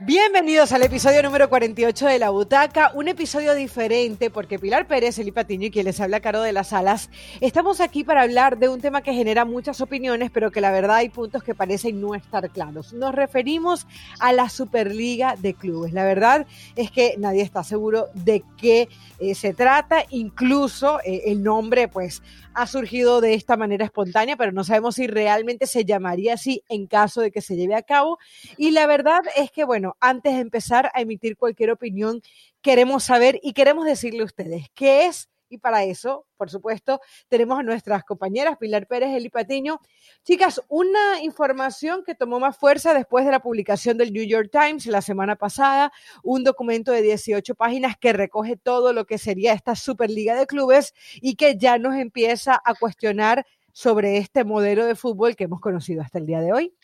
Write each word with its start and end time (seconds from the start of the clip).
Bienvenidos 0.00 0.72
al 0.72 0.82
episodio 0.82 1.22
número 1.22 1.48
48 1.48 2.06
de 2.06 2.18
La 2.18 2.30
Butaca, 2.30 2.90
un 2.94 3.06
episodio 3.06 3.54
diferente 3.54 4.28
porque 4.28 4.58
Pilar 4.58 4.88
Pérez, 4.88 5.20
Eli 5.20 5.30
Patiño 5.30 5.68
y 5.68 5.70
quien 5.70 5.84
les 5.84 6.00
habla 6.00 6.18
Caro 6.18 6.42
de 6.42 6.52
las 6.52 6.72
Alas, 6.72 7.10
estamos 7.40 7.80
aquí 7.80 8.02
para 8.02 8.22
hablar 8.22 8.58
de 8.58 8.68
un 8.68 8.80
tema 8.80 9.02
que 9.02 9.12
genera 9.12 9.44
muchas 9.44 9.80
opiniones, 9.80 10.32
pero 10.32 10.50
que 10.50 10.60
la 10.60 10.72
verdad 10.72 10.96
hay 10.96 11.10
puntos 11.10 11.44
que 11.44 11.54
parecen 11.54 12.00
no 12.00 12.16
estar 12.16 12.50
claros. 12.50 12.92
Nos 12.92 13.14
referimos 13.14 13.86
a 14.18 14.32
la 14.32 14.48
Superliga 14.48 15.36
de 15.36 15.54
Clubes. 15.54 15.92
La 15.92 16.04
verdad 16.04 16.44
es 16.74 16.90
que 16.90 17.14
nadie 17.16 17.42
está 17.42 17.62
seguro 17.62 18.08
de 18.14 18.42
qué 18.56 18.88
eh, 19.20 19.36
se 19.36 19.54
trata, 19.54 20.04
incluso 20.10 20.98
eh, 21.04 21.22
el 21.26 21.44
nombre 21.44 21.86
pues 21.86 22.20
ha 22.54 22.66
surgido 22.66 23.20
de 23.20 23.34
esta 23.34 23.56
manera 23.56 23.84
espontánea, 23.84 24.36
pero 24.36 24.52
no 24.52 24.64
sabemos 24.64 24.96
si 24.96 25.06
realmente 25.06 25.66
se 25.66 25.84
llamaría 25.84 26.34
así 26.34 26.62
en 26.68 26.86
caso 26.86 27.20
de 27.20 27.30
que 27.30 27.40
se 27.40 27.56
lleve 27.56 27.74
a 27.74 27.82
cabo. 27.82 28.18
Y 28.56 28.70
la 28.70 28.86
verdad 28.86 29.22
es 29.36 29.50
que, 29.50 29.64
bueno, 29.64 29.96
antes 30.00 30.34
de 30.34 30.40
empezar 30.40 30.90
a 30.94 31.00
emitir 31.00 31.36
cualquier 31.36 31.70
opinión, 31.70 32.22
queremos 32.62 33.04
saber 33.04 33.40
y 33.42 33.52
queremos 33.52 33.84
decirle 33.84 34.22
a 34.22 34.26
ustedes 34.26 34.66
qué 34.74 35.06
es 35.06 35.28
y 35.54 35.58
para 35.58 35.84
eso, 35.84 36.26
por 36.36 36.50
supuesto, 36.50 37.00
tenemos 37.28 37.58
a 37.58 37.62
nuestras 37.62 38.04
compañeras 38.04 38.58
Pilar 38.58 38.86
Pérez, 38.86 39.10
Eli 39.16 39.30
Patiño. 39.30 39.80
Chicas, 40.24 40.60
una 40.68 41.22
información 41.22 42.02
que 42.04 42.14
tomó 42.14 42.40
más 42.40 42.56
fuerza 42.56 42.92
después 42.92 43.24
de 43.24 43.30
la 43.30 43.40
publicación 43.40 43.96
del 43.96 44.12
New 44.12 44.24
York 44.24 44.50
Times 44.50 44.86
la 44.86 45.00
semana 45.00 45.36
pasada, 45.36 45.92
un 46.22 46.44
documento 46.44 46.92
de 46.92 47.02
18 47.02 47.54
páginas 47.54 47.96
que 47.98 48.12
recoge 48.12 48.56
todo 48.56 48.92
lo 48.92 49.06
que 49.06 49.18
sería 49.18 49.52
esta 49.52 49.76
Superliga 49.76 50.34
de 50.34 50.46
Clubes 50.46 50.92
y 51.20 51.36
que 51.36 51.56
ya 51.56 51.78
nos 51.78 51.94
empieza 51.94 52.60
a 52.64 52.74
cuestionar 52.74 53.46
sobre 53.72 54.18
este 54.18 54.44
modelo 54.44 54.86
de 54.86 54.94
fútbol 54.94 55.36
que 55.36 55.44
hemos 55.44 55.60
conocido 55.60 56.02
hasta 56.02 56.18
el 56.18 56.26
día 56.26 56.40
de 56.40 56.52
hoy. 56.52 56.74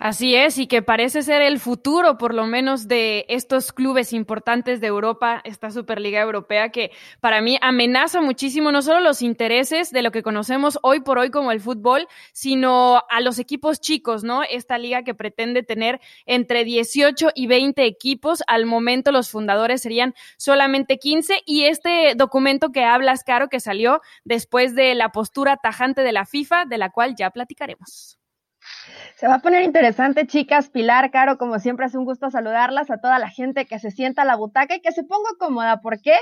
Así 0.00 0.36
es, 0.36 0.58
y 0.58 0.68
que 0.68 0.80
parece 0.80 1.22
ser 1.22 1.42
el 1.42 1.58
futuro, 1.58 2.18
por 2.18 2.32
lo 2.32 2.46
menos, 2.46 2.86
de 2.86 3.26
estos 3.28 3.72
clubes 3.72 4.12
importantes 4.12 4.80
de 4.80 4.86
Europa, 4.86 5.40
esta 5.42 5.72
Superliga 5.72 6.20
Europea, 6.20 6.68
que 6.68 6.92
para 7.20 7.40
mí 7.40 7.58
amenaza 7.62 8.20
muchísimo 8.20 8.70
no 8.70 8.80
solo 8.80 9.00
los 9.00 9.22
intereses 9.22 9.90
de 9.90 10.02
lo 10.02 10.12
que 10.12 10.22
conocemos 10.22 10.78
hoy 10.82 11.00
por 11.00 11.18
hoy 11.18 11.30
como 11.30 11.50
el 11.50 11.60
fútbol, 11.60 12.06
sino 12.32 13.02
a 13.10 13.20
los 13.20 13.40
equipos 13.40 13.80
chicos, 13.80 14.22
¿no? 14.22 14.44
Esta 14.44 14.78
liga 14.78 15.02
que 15.02 15.16
pretende 15.16 15.64
tener 15.64 16.00
entre 16.26 16.62
18 16.62 17.30
y 17.34 17.48
20 17.48 17.84
equipos. 17.84 18.44
Al 18.46 18.66
momento 18.66 19.10
los 19.10 19.30
fundadores 19.30 19.82
serían 19.82 20.14
solamente 20.36 20.98
15 20.98 21.42
y 21.44 21.64
este 21.64 22.14
documento 22.14 22.70
que 22.70 22.84
hablas, 22.84 23.24
Caro, 23.24 23.48
que 23.48 23.58
salió 23.58 24.00
después 24.22 24.76
de 24.76 24.94
la 24.94 25.08
postura 25.10 25.56
tajante 25.56 26.02
de 26.02 26.12
la 26.12 26.24
FIFA, 26.24 26.66
de 26.66 26.78
la 26.78 26.90
cual 26.90 27.16
ya 27.16 27.30
platicaremos. 27.30 28.17
Se 29.16 29.26
va 29.26 29.36
a 29.36 29.38
poner 29.40 29.62
interesante, 29.62 30.26
chicas. 30.26 30.70
Pilar, 30.70 31.10
Caro, 31.10 31.38
como 31.38 31.58
siempre 31.58 31.86
es 31.86 31.94
un 31.94 32.04
gusto 32.04 32.30
saludarlas 32.30 32.90
a 32.90 32.98
toda 32.98 33.18
la 33.18 33.28
gente 33.28 33.66
que 33.66 33.78
se 33.78 33.90
sienta 33.90 34.22
a 34.22 34.24
la 34.24 34.36
butaca 34.36 34.76
y 34.76 34.80
que 34.80 34.92
se 34.92 35.04
ponga 35.04 35.30
cómoda. 35.38 35.80
¿Por 35.80 36.00
qué? 36.00 36.14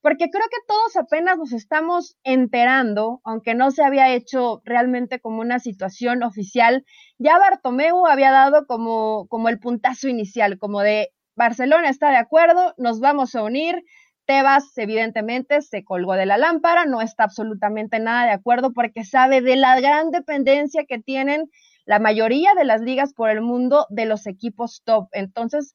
Porque 0.00 0.30
creo 0.30 0.44
que 0.50 0.66
todos 0.66 0.96
apenas 0.96 1.38
nos 1.38 1.52
estamos 1.52 2.16
enterando, 2.24 3.20
aunque 3.24 3.54
no 3.54 3.70
se 3.70 3.84
había 3.84 4.12
hecho 4.12 4.60
realmente 4.64 5.20
como 5.20 5.40
una 5.40 5.60
situación 5.60 6.22
oficial. 6.22 6.84
Ya 7.18 7.38
Bartomeu 7.38 8.06
había 8.06 8.32
dado 8.32 8.66
como, 8.66 9.26
como 9.28 9.48
el 9.48 9.60
puntazo 9.60 10.08
inicial, 10.08 10.58
como 10.58 10.80
de 10.80 11.10
Barcelona 11.36 11.88
está 11.88 12.10
de 12.10 12.16
acuerdo, 12.16 12.74
nos 12.76 13.00
vamos 13.00 13.34
a 13.34 13.42
unir, 13.42 13.82
Tebas, 14.24 14.76
evidentemente, 14.78 15.62
se 15.62 15.82
colgó 15.84 16.14
de 16.14 16.26
la 16.26 16.38
lámpara, 16.38 16.84
no 16.86 17.00
está 17.00 17.24
absolutamente 17.24 17.98
nada 17.98 18.26
de 18.26 18.30
acuerdo 18.30 18.72
porque 18.72 19.04
sabe 19.04 19.40
de 19.40 19.56
la 19.56 19.80
gran 19.80 20.10
dependencia 20.10 20.84
que 20.84 20.98
tienen 20.98 21.50
la 21.84 21.98
mayoría 21.98 22.54
de 22.54 22.64
las 22.64 22.80
ligas 22.80 23.14
por 23.14 23.30
el 23.30 23.40
mundo 23.40 23.86
de 23.90 24.06
los 24.06 24.26
equipos 24.26 24.82
top. 24.84 25.08
Entonces, 25.12 25.74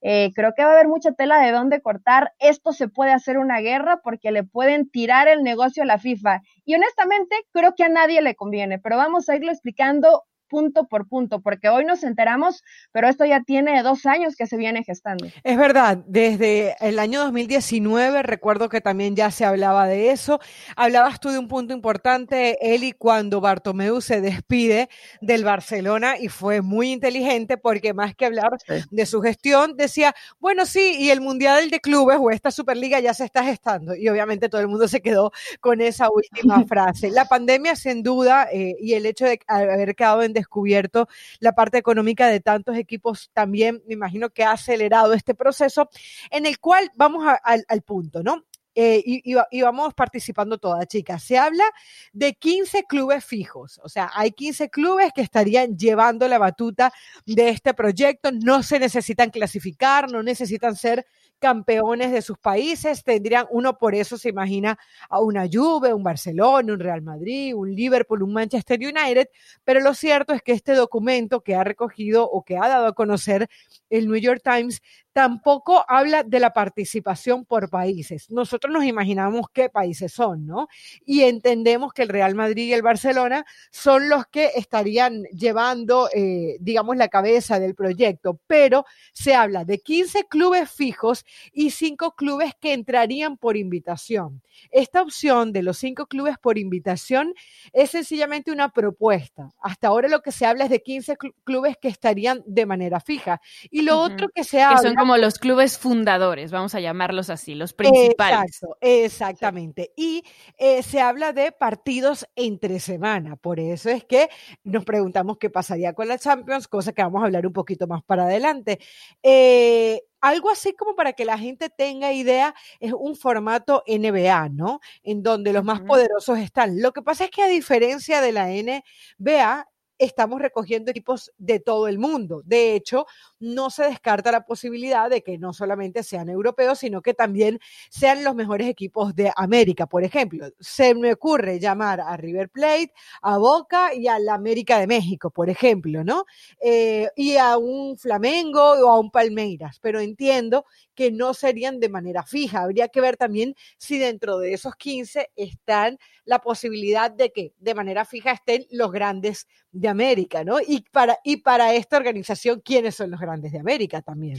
eh, 0.00 0.32
creo 0.34 0.52
que 0.56 0.64
va 0.64 0.70
a 0.70 0.72
haber 0.74 0.88
mucha 0.88 1.12
tela 1.12 1.38
de 1.40 1.52
dónde 1.52 1.80
cortar. 1.80 2.32
Esto 2.38 2.72
se 2.72 2.88
puede 2.88 3.12
hacer 3.12 3.38
una 3.38 3.60
guerra 3.60 4.00
porque 4.02 4.30
le 4.30 4.44
pueden 4.44 4.88
tirar 4.90 5.28
el 5.28 5.42
negocio 5.42 5.82
a 5.82 5.86
la 5.86 5.98
FIFA. 5.98 6.42
Y 6.64 6.74
honestamente, 6.74 7.36
creo 7.52 7.74
que 7.74 7.84
a 7.84 7.88
nadie 7.88 8.22
le 8.22 8.34
conviene, 8.34 8.78
pero 8.78 8.96
vamos 8.96 9.28
a 9.28 9.36
irlo 9.36 9.50
explicando 9.50 10.24
punto 10.48 10.86
por 10.86 11.08
punto, 11.08 11.40
porque 11.40 11.68
hoy 11.68 11.84
nos 11.84 12.02
enteramos, 12.02 12.62
pero 12.92 13.08
esto 13.08 13.24
ya 13.24 13.42
tiene 13.42 13.82
dos 13.82 14.06
años 14.06 14.36
que 14.36 14.46
se 14.46 14.56
viene 14.56 14.84
gestando. 14.84 15.26
Es 15.44 15.56
verdad, 15.56 15.98
desde 16.06 16.76
el 16.80 16.98
año 16.98 17.20
2019 17.20 18.22
recuerdo 18.22 18.68
que 18.68 18.80
también 18.80 19.16
ya 19.16 19.30
se 19.30 19.44
hablaba 19.44 19.86
de 19.86 20.10
eso. 20.10 20.40
Hablabas 20.76 21.20
tú 21.20 21.30
de 21.30 21.38
un 21.38 21.48
punto 21.48 21.74
importante, 21.74 22.58
Eli, 22.60 22.92
cuando 22.92 23.40
Bartomeu 23.40 24.00
se 24.00 24.20
despide 24.20 24.88
del 25.20 25.44
Barcelona 25.44 26.18
y 26.18 26.28
fue 26.28 26.62
muy 26.62 26.92
inteligente 26.92 27.56
porque 27.56 27.94
más 27.94 28.14
que 28.14 28.26
hablar 28.26 28.50
de 28.90 29.06
su 29.06 29.20
gestión, 29.20 29.76
decía, 29.76 30.14
bueno, 30.38 30.66
sí, 30.66 30.96
y 30.98 31.10
el 31.10 31.20
Mundial 31.20 31.70
de 31.70 31.80
Clubes 31.80 32.18
o 32.20 32.30
esta 32.30 32.50
Superliga 32.50 33.00
ya 33.00 33.14
se 33.14 33.24
está 33.24 33.44
gestando. 33.44 33.94
Y 33.94 34.08
obviamente 34.08 34.48
todo 34.48 34.60
el 34.60 34.68
mundo 34.68 34.88
se 34.88 35.00
quedó 35.00 35.32
con 35.60 35.80
esa 35.80 36.08
última 36.10 36.64
frase. 36.68 37.10
La 37.10 37.26
pandemia, 37.26 37.76
sin 37.76 38.02
duda, 38.02 38.48
eh, 38.52 38.76
y 38.80 38.94
el 38.94 39.06
hecho 39.06 39.24
de 39.26 39.40
haber 39.46 39.94
quedado 39.94 40.22
en 40.22 40.32
descubierto 40.36 41.08
la 41.40 41.52
parte 41.52 41.78
económica 41.78 42.28
de 42.28 42.40
tantos 42.40 42.76
equipos 42.76 43.30
también, 43.32 43.82
me 43.86 43.94
imagino 43.94 44.30
que 44.30 44.44
ha 44.44 44.52
acelerado 44.52 45.12
este 45.12 45.34
proceso, 45.34 45.90
en 46.30 46.46
el 46.46 46.58
cual 46.60 46.90
vamos 46.94 47.24
al 47.42 47.82
punto, 47.82 48.22
¿no? 48.22 48.44
Eh, 48.78 49.02
y, 49.06 49.62
vamos 49.62 49.94
participando 49.94 50.58
todas, 50.58 50.86
chicas. 50.86 51.22
Se 51.22 51.38
habla 51.38 51.64
de 52.12 52.34
15 52.34 52.84
clubes 52.84 53.24
fijos, 53.24 53.80
o 53.82 53.88
sea, 53.88 54.10
hay 54.12 54.32
15 54.32 54.68
clubes 54.68 55.12
que 55.14 55.22
estarían 55.22 55.78
llevando 55.78 56.28
la 56.28 56.36
batuta 56.36 56.92
de 57.24 57.48
este 57.48 57.72
proyecto, 57.72 58.30
no 58.32 58.62
se 58.62 58.78
necesitan 58.78 59.30
clasificar, 59.30 60.12
no 60.12 60.22
necesitan 60.22 60.76
ser 60.76 61.06
campeones 61.38 62.12
de 62.12 62.22
sus 62.22 62.38
países, 62.38 63.02
tendrían 63.04 63.46
uno 63.50 63.78
por 63.78 63.94
eso 63.94 64.18
se 64.18 64.28
imagina 64.28 64.78
a 65.08 65.20
una 65.20 65.46
Juve, 65.50 65.92
un 65.94 66.02
Barcelona, 66.02 66.72
un 66.72 66.80
Real 66.80 67.02
Madrid, 67.02 67.54
un 67.54 67.74
Liverpool, 67.74 68.22
un 68.22 68.32
Manchester 68.32 68.78
United, 68.78 69.28
pero 69.64 69.80
lo 69.80 69.94
cierto 69.94 70.32
es 70.32 70.42
que 70.42 70.52
este 70.52 70.74
documento 70.74 71.40
que 71.42 71.54
ha 71.54 71.64
recogido 71.64 72.28
o 72.28 72.42
que 72.42 72.56
ha 72.56 72.68
dado 72.68 72.86
a 72.86 72.94
conocer 72.94 73.48
el 73.90 74.06
New 74.06 74.16
York 74.16 74.40
Times 74.42 74.80
tampoco 75.16 75.82
habla 75.88 76.24
de 76.24 76.38
la 76.40 76.52
participación 76.52 77.46
por 77.46 77.70
países. 77.70 78.30
Nosotros 78.30 78.70
nos 78.70 78.84
imaginamos 78.84 79.46
qué 79.50 79.70
países 79.70 80.12
son, 80.12 80.44
¿no? 80.44 80.68
Y 81.06 81.22
entendemos 81.22 81.94
que 81.94 82.02
el 82.02 82.10
Real 82.10 82.34
Madrid 82.34 82.64
y 82.64 82.74
el 82.74 82.82
Barcelona 82.82 83.46
son 83.70 84.10
los 84.10 84.26
que 84.26 84.50
estarían 84.56 85.22
llevando, 85.32 86.10
eh, 86.12 86.58
digamos, 86.60 86.98
la 86.98 87.08
cabeza 87.08 87.58
del 87.58 87.74
proyecto, 87.74 88.38
pero 88.46 88.84
se 89.14 89.34
habla 89.34 89.64
de 89.64 89.78
15 89.78 90.24
clubes 90.24 90.70
fijos 90.70 91.24
y 91.50 91.70
5 91.70 92.14
clubes 92.14 92.52
que 92.60 92.74
entrarían 92.74 93.38
por 93.38 93.56
invitación. 93.56 94.42
Esta 94.70 95.00
opción 95.00 95.50
de 95.50 95.62
los 95.62 95.78
5 95.78 96.08
clubes 96.08 96.36
por 96.36 96.58
invitación 96.58 97.32
es 97.72 97.90
sencillamente 97.90 98.52
una 98.52 98.68
propuesta. 98.68 99.48
Hasta 99.62 99.88
ahora 99.88 100.08
lo 100.08 100.20
que 100.20 100.30
se 100.30 100.44
habla 100.44 100.64
es 100.64 100.70
de 100.70 100.82
15 100.82 101.16
clubes 101.42 101.78
que 101.80 101.88
estarían 101.88 102.42
de 102.44 102.66
manera 102.66 103.00
fija. 103.00 103.40
Y 103.70 103.80
lo 103.80 103.98
otro 103.98 104.28
que 104.28 104.44
se 104.44 104.60
habla 104.60 105.05
como 105.06 105.18
los 105.18 105.38
clubes 105.38 105.78
fundadores, 105.78 106.50
vamos 106.50 106.74
a 106.74 106.80
llamarlos 106.80 107.30
así, 107.30 107.54
los 107.54 107.72
principales. 107.72 108.56
Exacto, 108.56 108.76
exactamente. 108.80 109.92
Y 109.96 110.24
eh, 110.58 110.82
se 110.82 111.00
habla 111.00 111.32
de 111.32 111.52
partidos 111.52 112.26
entre 112.34 112.80
semana, 112.80 113.36
por 113.36 113.60
eso 113.60 113.88
es 113.88 114.04
que 114.04 114.28
nos 114.64 114.84
preguntamos 114.84 115.38
qué 115.38 115.48
pasaría 115.48 115.92
con 115.92 116.08
la 116.08 116.18
Champions, 116.18 116.66
cosa 116.66 116.92
que 116.92 117.04
vamos 117.04 117.22
a 117.22 117.26
hablar 117.26 117.46
un 117.46 117.52
poquito 117.52 117.86
más 117.86 118.02
para 118.02 118.24
adelante. 118.24 118.80
Eh, 119.22 120.02
algo 120.20 120.50
así 120.50 120.72
como 120.74 120.96
para 120.96 121.12
que 121.12 121.24
la 121.24 121.38
gente 121.38 121.70
tenga 121.70 122.12
idea, 122.12 122.52
es 122.80 122.92
un 122.92 123.14
formato 123.14 123.84
NBA, 123.86 124.48
¿no? 124.48 124.80
En 125.04 125.22
donde 125.22 125.52
los 125.52 125.62
más 125.62 125.82
poderosos 125.82 126.40
están. 126.40 126.82
Lo 126.82 126.92
que 126.92 127.02
pasa 127.02 127.26
es 127.26 127.30
que 127.30 127.42
a 127.44 127.46
diferencia 127.46 128.20
de 128.20 128.32
la 128.32 128.48
NBA, 128.48 129.68
estamos 129.98 130.40
recogiendo 130.40 130.90
equipos 130.90 131.32
de 131.38 131.60
todo 131.60 131.88
el 131.88 131.98
mundo. 131.98 132.42
De 132.44 132.74
hecho, 132.74 133.06
no 133.38 133.70
se 133.70 133.84
descarta 133.84 134.32
la 134.32 134.44
posibilidad 134.44 135.10
de 135.10 135.22
que 135.22 135.38
no 135.38 135.52
solamente 135.52 136.02
sean 136.02 136.28
europeos, 136.28 136.78
sino 136.78 137.02
que 137.02 137.14
también 137.14 137.58
sean 137.90 138.24
los 138.24 138.34
mejores 138.34 138.68
equipos 138.68 139.14
de 139.14 139.32
América. 139.36 139.86
Por 139.86 140.04
ejemplo, 140.04 140.48
se 140.60 140.94
me 140.94 141.12
ocurre 141.12 141.58
llamar 141.58 142.00
a 142.00 142.16
River 142.16 142.50
Plate, 142.50 142.92
a 143.22 143.38
Boca 143.38 143.94
y 143.94 144.08
a 144.08 144.18
la 144.18 144.34
América 144.34 144.78
de 144.78 144.86
México, 144.86 145.30
por 145.30 145.50
ejemplo, 145.50 146.04
¿no? 146.04 146.24
Eh, 146.60 147.08
y 147.16 147.36
a 147.36 147.56
un 147.58 147.96
Flamengo 147.98 148.60
o 148.60 148.90
a 148.90 148.98
un 149.00 149.10
Palmeiras, 149.10 149.78
pero 149.80 150.00
entiendo 150.00 150.64
que 150.96 151.12
no 151.12 151.34
serían 151.34 151.78
de 151.78 151.88
manera 151.88 152.24
fija. 152.24 152.62
Habría 152.62 152.88
que 152.88 153.00
ver 153.00 153.16
también 153.16 153.54
si 153.78 153.98
dentro 153.98 154.38
de 154.38 154.54
esos 154.54 154.74
15 154.74 155.30
están 155.36 155.98
la 156.24 156.40
posibilidad 156.40 157.10
de 157.12 157.30
que 157.30 157.52
de 157.58 157.74
manera 157.74 158.04
fija 158.04 158.32
estén 158.32 158.66
los 158.70 158.90
grandes 158.90 159.46
de 159.70 159.88
América, 159.88 160.42
¿no? 160.42 160.56
Y 160.66 160.84
para, 160.90 161.18
y 161.22 161.36
para 161.36 161.74
esta 161.74 161.98
organización, 161.98 162.60
¿quiénes 162.64 162.96
son 162.96 163.12
los 163.12 163.20
grandes 163.20 163.52
de 163.52 163.60
América 163.60 164.02
también? 164.02 164.38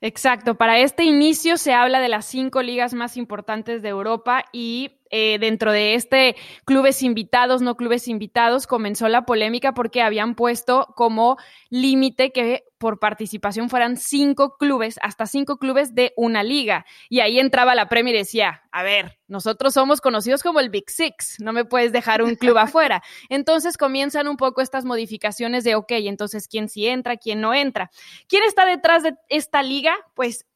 Exacto, 0.00 0.56
para 0.56 0.78
este 0.78 1.04
inicio 1.04 1.56
se 1.56 1.72
habla 1.72 2.00
de 2.00 2.08
las 2.08 2.26
cinco 2.26 2.62
ligas 2.62 2.92
más 2.92 3.16
importantes 3.16 3.82
de 3.82 3.88
Europa 3.88 4.44
y 4.52 4.95
eh, 5.10 5.38
dentro 5.38 5.72
de 5.72 5.94
este 5.94 6.36
clubes 6.64 7.02
invitados, 7.02 7.62
no 7.62 7.76
clubes 7.76 8.08
invitados, 8.08 8.66
comenzó 8.66 9.08
la 9.08 9.26
polémica 9.26 9.72
porque 9.72 10.02
habían 10.02 10.34
puesto 10.34 10.92
como 10.96 11.36
límite 11.70 12.32
que 12.32 12.64
por 12.78 12.98
participación 12.98 13.70
fueran 13.70 13.96
cinco 13.96 14.56
clubes, 14.58 14.98
hasta 15.02 15.26
cinco 15.26 15.58
clubes 15.58 15.94
de 15.94 16.12
una 16.16 16.42
liga. 16.42 16.84
Y 17.08 17.20
ahí 17.20 17.38
entraba 17.38 17.74
la 17.74 17.88
Premier 17.88 18.14
y 18.14 18.18
decía, 18.18 18.62
a 18.70 18.82
ver, 18.82 19.18
nosotros 19.28 19.74
somos 19.74 20.00
conocidos 20.00 20.42
como 20.42 20.60
el 20.60 20.70
Big 20.70 20.90
Six, 20.90 21.36
no 21.40 21.52
me 21.52 21.64
puedes 21.64 21.92
dejar 21.92 22.22
un 22.22 22.34
club 22.34 22.58
afuera. 22.58 23.02
Entonces 23.28 23.76
comienzan 23.76 24.28
un 24.28 24.36
poco 24.36 24.60
estas 24.60 24.84
modificaciones 24.84 25.64
de, 25.64 25.74
ok, 25.74 25.92
entonces, 25.92 26.48
¿quién 26.48 26.68
sí 26.68 26.86
entra, 26.86 27.16
quién 27.16 27.40
no 27.40 27.54
entra? 27.54 27.90
¿Quién 28.28 28.44
está 28.44 28.66
detrás 28.66 29.02
de 29.02 29.14
esta 29.28 29.62
liga? 29.62 29.94
Pues 30.14 30.46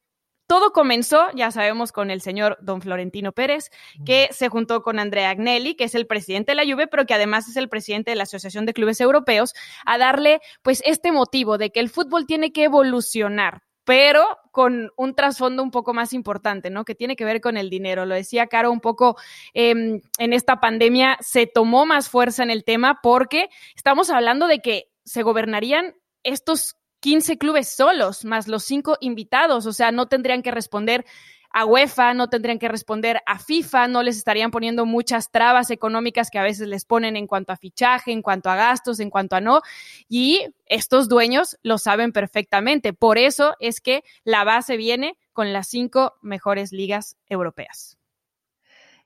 todo 0.50 0.73
comenzó, 0.73 1.29
ya 1.37 1.52
sabemos, 1.52 1.93
con 1.93 2.11
el 2.11 2.23
señor 2.23 2.58
don 2.61 2.82
Florentino 2.82 3.31
Pérez, 3.31 3.70
que 4.05 4.29
se 4.32 4.49
juntó 4.49 4.82
con 4.82 4.99
Andrea 4.99 5.31
Agnelli, 5.31 5.76
que 5.76 5.85
es 5.85 5.94
el 5.94 6.08
presidente 6.08 6.50
de 6.50 6.56
la 6.56 6.64
Juve, 6.64 6.88
pero 6.88 7.06
que 7.06 7.14
además 7.14 7.49
es 7.49 7.55
el 7.56 7.69
presidente 7.69 8.11
de 8.11 8.17
la 8.17 8.25
Asociación 8.25 8.67
de 8.67 8.73
Clubes 8.73 9.00
Europeos, 9.00 9.55
a 9.87 9.97
darle 9.97 10.41
pues 10.62 10.82
este 10.85 11.12
motivo 11.12 11.56
de 11.56 11.70
que 11.70 11.79
el 11.79 11.88
fútbol 11.88 12.26
tiene 12.26 12.50
que 12.50 12.64
evolucionar, 12.64 13.62
pero 13.85 14.26
con 14.50 14.91
un 14.97 15.14
trasfondo 15.14 15.62
un 15.62 15.70
poco 15.70 15.94
más 15.94 16.12
importante, 16.12 16.69
¿no? 16.69 16.85
Que 16.85 16.96
tiene 16.96 17.14
que 17.14 17.25
ver 17.25 17.41
con 17.41 17.56
el 17.56 17.70
dinero. 17.70 18.05
Lo 18.05 18.17
decía 18.17 18.49
Caro 18.49 18.73
un 18.73 18.81
poco 18.81 19.17
em, 19.55 20.00
en 20.19 20.32
esta 20.32 20.58
pandemia, 20.58 21.17
se 21.20 21.46
tomó 21.46 21.87
más 21.87 22.08
fuerza 22.08 22.43
en 22.43 22.50
el 22.50 22.64
tema 22.64 22.99
porque 23.05 23.50
estamos 23.76 24.11
hablando 24.11 24.49
de 24.49 24.58
que 24.58 24.91
se 25.05 25.23
gobernarían 25.23 25.94
estos 26.25 26.75
15 27.00 27.38
clubes 27.38 27.69
solos, 27.69 28.25
más 28.25 28.49
los 28.49 28.62
cinco 28.62 28.97
invitados, 29.00 29.67
o 29.67 29.73
sea, 29.73 29.91
no 29.91 30.06
tendrían 30.06 30.43
que 30.43 30.50
responder 30.50 31.05
a 31.52 31.64
UEFA, 31.64 32.14
no 32.14 32.29
tendrían 32.29 32.58
que 32.58 32.69
responder 32.69 33.20
a 33.26 33.38
FIFA, 33.38 33.88
no 33.88 34.02
les 34.02 34.17
estarían 34.17 34.50
poniendo 34.50 34.87
muchas 34.87 35.31
trabas 35.31 35.70
económicas 35.70 36.31
que 36.31 36.38
a 36.38 36.44
veces 36.44 36.69
les 36.69 36.85
ponen 36.85 37.17
en 37.17 37.26
cuanto 37.26 37.52
a 37.52 37.56
fichaje, 37.56 38.12
en 38.12 38.23
cuanto 38.23 38.50
a 38.50 38.56
gastos, 38.56 39.00
en 39.00 39.11
cuanto 39.11 39.37
a 39.37 39.41
no. 39.41 39.62
Y 40.08 40.47
estos 40.67 41.08
dueños 41.08 41.58
lo 41.62 41.79
saben 41.79 42.12
perfectamente. 42.12 42.93
Por 42.93 43.19
eso 43.19 43.56
es 43.58 43.81
que 43.81 44.05
la 44.23 44.44
base 44.44 44.76
viene 44.76 45.19
con 45.32 45.53
las 45.53 45.69
cinco 45.69 46.14
mejores 46.23 46.73
ligas 46.73 47.17
europeas. 47.29 48.00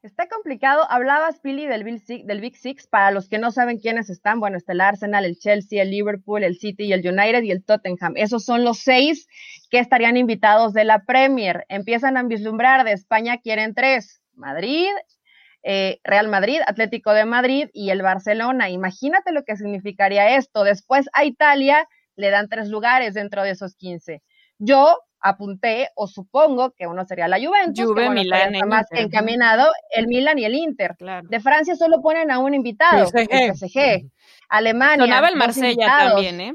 Está 0.05 0.29
complicado. 0.29 0.85
Hablabas, 0.91 1.41
Pili, 1.41 1.67
del 1.67 1.83
Big, 1.83 1.99
Six, 1.99 2.27
del 2.27 2.43
Big 2.43 2.59
Six. 2.59 2.87
Para 2.87 3.11
los 3.11 3.27
que 3.27 3.39
no 3.39 3.51
saben 3.51 3.79
quiénes 3.79 4.11
están, 4.11 4.39
bueno, 4.39 4.59
está 4.59 4.73
el 4.73 4.83
Arsenal, 4.83 5.25
el 5.25 5.39
Chelsea, 5.39 5.81
el 5.81 5.91
Liverpool, 5.91 6.45
el 6.45 6.59
City 6.59 6.93
el 6.93 7.01
United 7.01 7.43
y 7.43 7.51
el 7.51 7.65
Tottenham. 7.65 8.13
Esos 8.17 8.45
son 8.45 8.65
los 8.65 8.81
seis 8.81 9.27
que 9.71 9.79
estarían 9.79 10.19
invitados 10.19 10.75
de 10.75 10.85
la 10.85 11.07
Premier. 11.07 11.65
Empiezan 11.71 12.19
a 12.19 12.23
vislumbrar 12.23 12.85
de 12.85 12.93
España, 12.93 13.39
quieren 13.39 13.75
tres. 13.75 14.21
Madrid, 14.35 14.91
eh, 15.63 16.01
Real 16.05 16.29
Madrid, 16.29 16.61
Atlético 16.67 17.15
de 17.15 17.25
Madrid 17.25 17.71
y 17.73 17.89
el 17.89 18.03
Barcelona. 18.03 18.69
Imagínate 18.69 19.33
lo 19.33 19.43
que 19.45 19.57
significaría 19.57 20.37
esto. 20.37 20.65
Después 20.65 21.09
a 21.15 21.25
Italia 21.25 21.89
le 22.15 22.29
dan 22.29 22.51
tres 22.51 22.69
lugares 22.69 23.15
dentro 23.15 23.43
de 23.43 23.53
esos 23.53 23.75
15. 23.75 24.23
Yo 24.59 24.99
apunté 25.25 25.89
o 25.95 26.07
supongo 26.07 26.73
que 26.73 26.87
uno 26.87 27.05
sería 27.07 27.27
la 27.29 27.39
Juventus, 27.39 27.87
Juve, 27.87 28.11
Milan, 28.11 28.53
más 28.69 28.87
encaminado, 28.91 29.73
el 29.91 30.07
Milan 30.07 30.39
y 30.39 30.45
el 30.45 30.55
Inter. 30.55 30.97
De 31.23 31.41
Francia 31.41 31.75
solo 31.75 32.03
ponen 32.03 32.31
a 32.31 32.39
un 32.39 32.53
invitado, 32.53 33.11
el 33.15 33.55
PSG. 33.55 34.07
Alemania. 34.51 35.07
Sonaba 35.07 35.29
el 35.29 35.37
Marsella 35.37 35.87
también, 35.87 36.41
¿eh? 36.43 36.55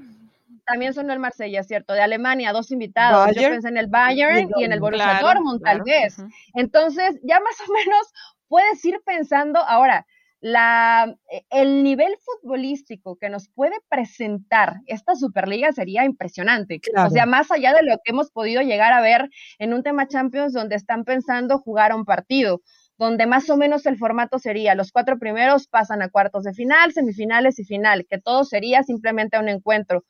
También 0.66 0.94
sonó 0.94 1.14
el 1.14 1.20
Marsella, 1.20 1.64
cierto. 1.64 1.94
De 1.94 2.02
Alemania, 2.02 2.54
dos 2.54 2.70
invitados. 2.70 3.36
Yo 3.36 3.50
pensé 3.50 3.70
en 3.70 3.78
el 3.78 3.88
Bayern 3.88 4.52
y, 4.56 4.64
en 4.64 4.72
el 4.72 4.80
Borussia 4.80 5.20
Dortmund, 5.20 5.64
tal 5.64 5.82
vez. 5.82 6.18
Entonces, 6.54 7.20
ya 7.24 7.40
más 7.40 7.60
o 7.68 7.74
menos 7.74 8.14
puedes 8.48 8.86
ir 8.86 9.02
pensando, 9.04 9.60
ahora, 9.60 10.06
la, 10.42 11.16
e, 11.32 11.44
el 11.50 11.84
nivel 11.84 12.16
futbolístico 12.22 13.18
que 13.18 13.30
nos 13.30 13.50
puede 13.50 13.76
presentar 13.90 14.82
esta 14.86 15.16
Superliga 15.16 15.72
sería 15.72 16.06
impresionante. 16.06 16.80
O 17.06 17.10
sea, 17.10 17.26
más 17.26 17.52
allá 17.52 17.74
de 17.74 17.84
lo 17.84 17.98
que 18.04 18.12
hemos 18.12 18.32
podido 18.32 18.62
llegar 18.62 18.94
a 18.94 19.02
ver 19.02 19.30
en 19.58 19.74
un 19.74 19.84
tema 19.84 20.08
Champions 20.08 20.54
donde 20.54 20.76
están 20.76 21.04
pensando 21.04 21.60
jugar 21.60 21.92
a 21.92 21.96
un 21.96 22.06
partido, 22.06 22.62
donde 22.98 23.28
más 23.28 23.50
o 23.50 23.58
menos 23.58 23.86
el 23.86 23.98
formato 23.98 24.40
sería 24.40 24.76
los 24.76 24.92
cuatro 24.92 25.18
primeros 25.18 25.68
pasan 25.68 26.02
a 26.02 26.10
cuartos 26.10 26.44
de 26.44 26.54
final, 26.54 26.92
semifinales 26.92 27.58
y 27.60 27.64
final, 27.64 28.06
que 28.10 28.20
todo 28.20 28.44
sería 28.44 28.84
simplemente 28.84 29.40
un 29.40 29.50
encuentro. 29.50 30.04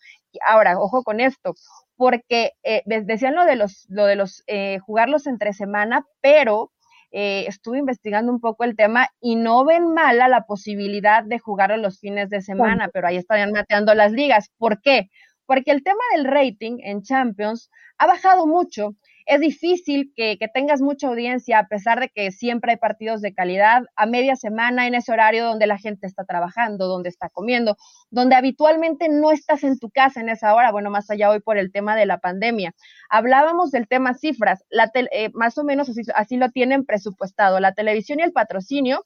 Ahora, 0.45 0.79
ojo 0.79 1.03
con 1.03 1.19
esto, 1.19 1.53
porque 1.95 2.53
eh, 2.63 2.81
decían 2.85 3.35
lo 3.35 3.45
de 3.45 3.55
los, 3.55 3.85
lo 3.89 4.05
de 4.05 4.15
los 4.15 4.43
eh, 4.47 4.79
jugarlos 4.79 5.27
entre 5.27 5.53
semana, 5.53 6.05
pero 6.21 6.71
eh, 7.11 7.45
estuve 7.47 7.79
investigando 7.79 8.31
un 8.31 8.39
poco 8.39 8.63
el 8.63 8.75
tema 8.75 9.07
y 9.19 9.35
no 9.35 9.65
ven 9.65 9.93
mala 9.93 10.27
la 10.27 10.45
posibilidad 10.45 11.23
de 11.23 11.39
jugar 11.39 11.77
los 11.79 11.99
fines 11.99 12.29
de 12.29 12.41
semana, 12.41 12.89
pero 12.93 13.07
ahí 13.07 13.17
estarían 13.17 13.51
mateando 13.51 13.93
las 13.95 14.11
ligas. 14.11 14.51
¿Por 14.57 14.81
qué? 14.81 15.09
Porque 15.45 15.71
el 15.71 15.83
tema 15.83 16.01
del 16.15 16.25
rating 16.25 16.77
en 16.83 17.01
Champions 17.01 17.71
ha 17.97 18.05
bajado 18.05 18.45
mucho 18.45 18.95
es 19.29 19.39
difícil 19.41 20.11
que, 20.15 20.37
tengas 20.55 20.81
mucha 20.81 21.07
audiencia 21.07 21.59
a 21.59 21.67
pesar 21.67 21.99
de 21.99 22.09
que 22.09 22.31
siempre 22.31 22.71
hay 22.71 22.77
partidos 22.77 23.21
de 23.21 23.31
calidad 23.31 23.83
a 23.95 24.07
media 24.07 24.35
semana 24.35 24.87
en 24.87 24.95
ese 24.95 25.11
horario 25.11 25.45
donde 25.45 25.67
la 25.67 25.77
gente 25.77 26.07
está 26.07 26.25
trabajando, 26.25 26.87
donde 26.87 27.09
está 27.09 27.29
comiendo, 27.29 27.77
donde 28.09 28.35
habitualmente 28.35 29.07
no 29.07 29.31
estás 29.31 29.63
en 29.63 29.77
tu 29.77 29.91
casa 29.91 30.19
en 30.19 30.29
esa 30.29 30.55
hora, 30.55 30.71
bueno, 30.71 30.89
más 30.89 31.11
allá 31.11 31.29
hoy 31.29 31.41
por 31.41 31.59
el 31.59 31.71
tema 31.71 31.95
de 31.95 32.07
la 32.07 32.17
pandemia. 32.17 32.73
Hablábamos 33.07 33.69
del 33.69 33.87
tema 33.87 34.15
cifras, 34.15 34.65
la 34.71 34.89
eh, 34.95 35.29
más 35.35 35.59
o 35.59 35.63
menos 35.63 35.91
así 36.15 36.37
lo 36.37 36.49
tienen 36.49 36.83
presupuestado. 36.83 37.59
La 37.59 37.73
televisión 37.73 38.19
y 38.19 38.23
el 38.23 38.31
patrocinio 38.31 39.05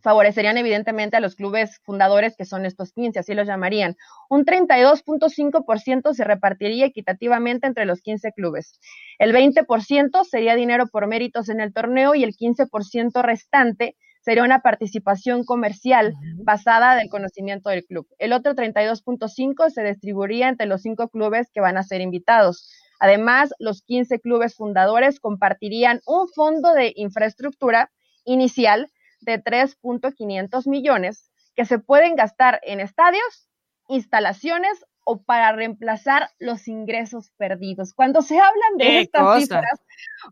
favorecerían 0.00 0.58
evidentemente 0.58 1.16
a 1.16 1.20
los 1.20 1.34
clubes 1.34 1.80
fundadores, 1.82 2.36
que 2.36 2.44
son 2.44 2.66
estos 2.66 2.92
15, 2.92 3.18
así 3.18 3.34
los 3.34 3.46
llamarían. 3.46 3.96
Un 4.28 4.44
32.5% 4.44 6.14
se 6.14 6.24
repartiría 6.24 6.86
equitativamente 6.86 7.66
entre 7.66 7.86
los 7.86 8.00
15 8.00 8.32
clubes. 8.32 8.78
El 9.18 9.34
20% 9.34 10.24
sería 10.24 10.54
dinero 10.54 10.86
por 10.86 11.06
méritos 11.06 11.48
en 11.48 11.60
el 11.60 11.72
torneo 11.72 12.14
y 12.14 12.24
el 12.24 12.34
15% 12.34 13.22
restante 13.22 13.96
sería 14.26 14.42
una 14.42 14.60
participación 14.60 15.44
comercial 15.44 16.14
basada 16.42 16.96
del 16.96 17.08
conocimiento 17.08 17.70
del 17.70 17.84
club. 17.84 18.08
El 18.18 18.32
otro 18.32 18.54
32.5 18.54 19.70
se 19.70 19.84
distribuiría 19.84 20.48
entre 20.48 20.66
los 20.66 20.82
cinco 20.82 21.08
clubes 21.08 21.48
que 21.54 21.60
van 21.60 21.76
a 21.76 21.84
ser 21.84 22.00
invitados. 22.00 22.68
Además, 22.98 23.54
los 23.60 23.82
15 23.82 24.20
clubes 24.20 24.56
fundadores 24.56 25.20
compartirían 25.20 26.00
un 26.06 26.28
fondo 26.28 26.72
de 26.72 26.92
infraestructura 26.96 27.92
inicial 28.24 28.88
de 29.26 29.42
3.500 29.42 30.66
millones 30.66 31.30
que 31.54 31.66
se 31.66 31.78
pueden 31.78 32.16
gastar 32.16 32.60
en 32.62 32.80
estadios, 32.80 33.48
instalaciones 33.88 34.86
o 35.04 35.22
para 35.22 35.52
reemplazar 35.52 36.30
los 36.38 36.66
ingresos 36.66 37.30
perdidos. 37.36 37.92
Cuando 37.92 38.22
se 38.22 38.38
hablan 38.38 38.76
de 38.78 39.00
estas 39.00 39.40
cifras, 39.40 39.80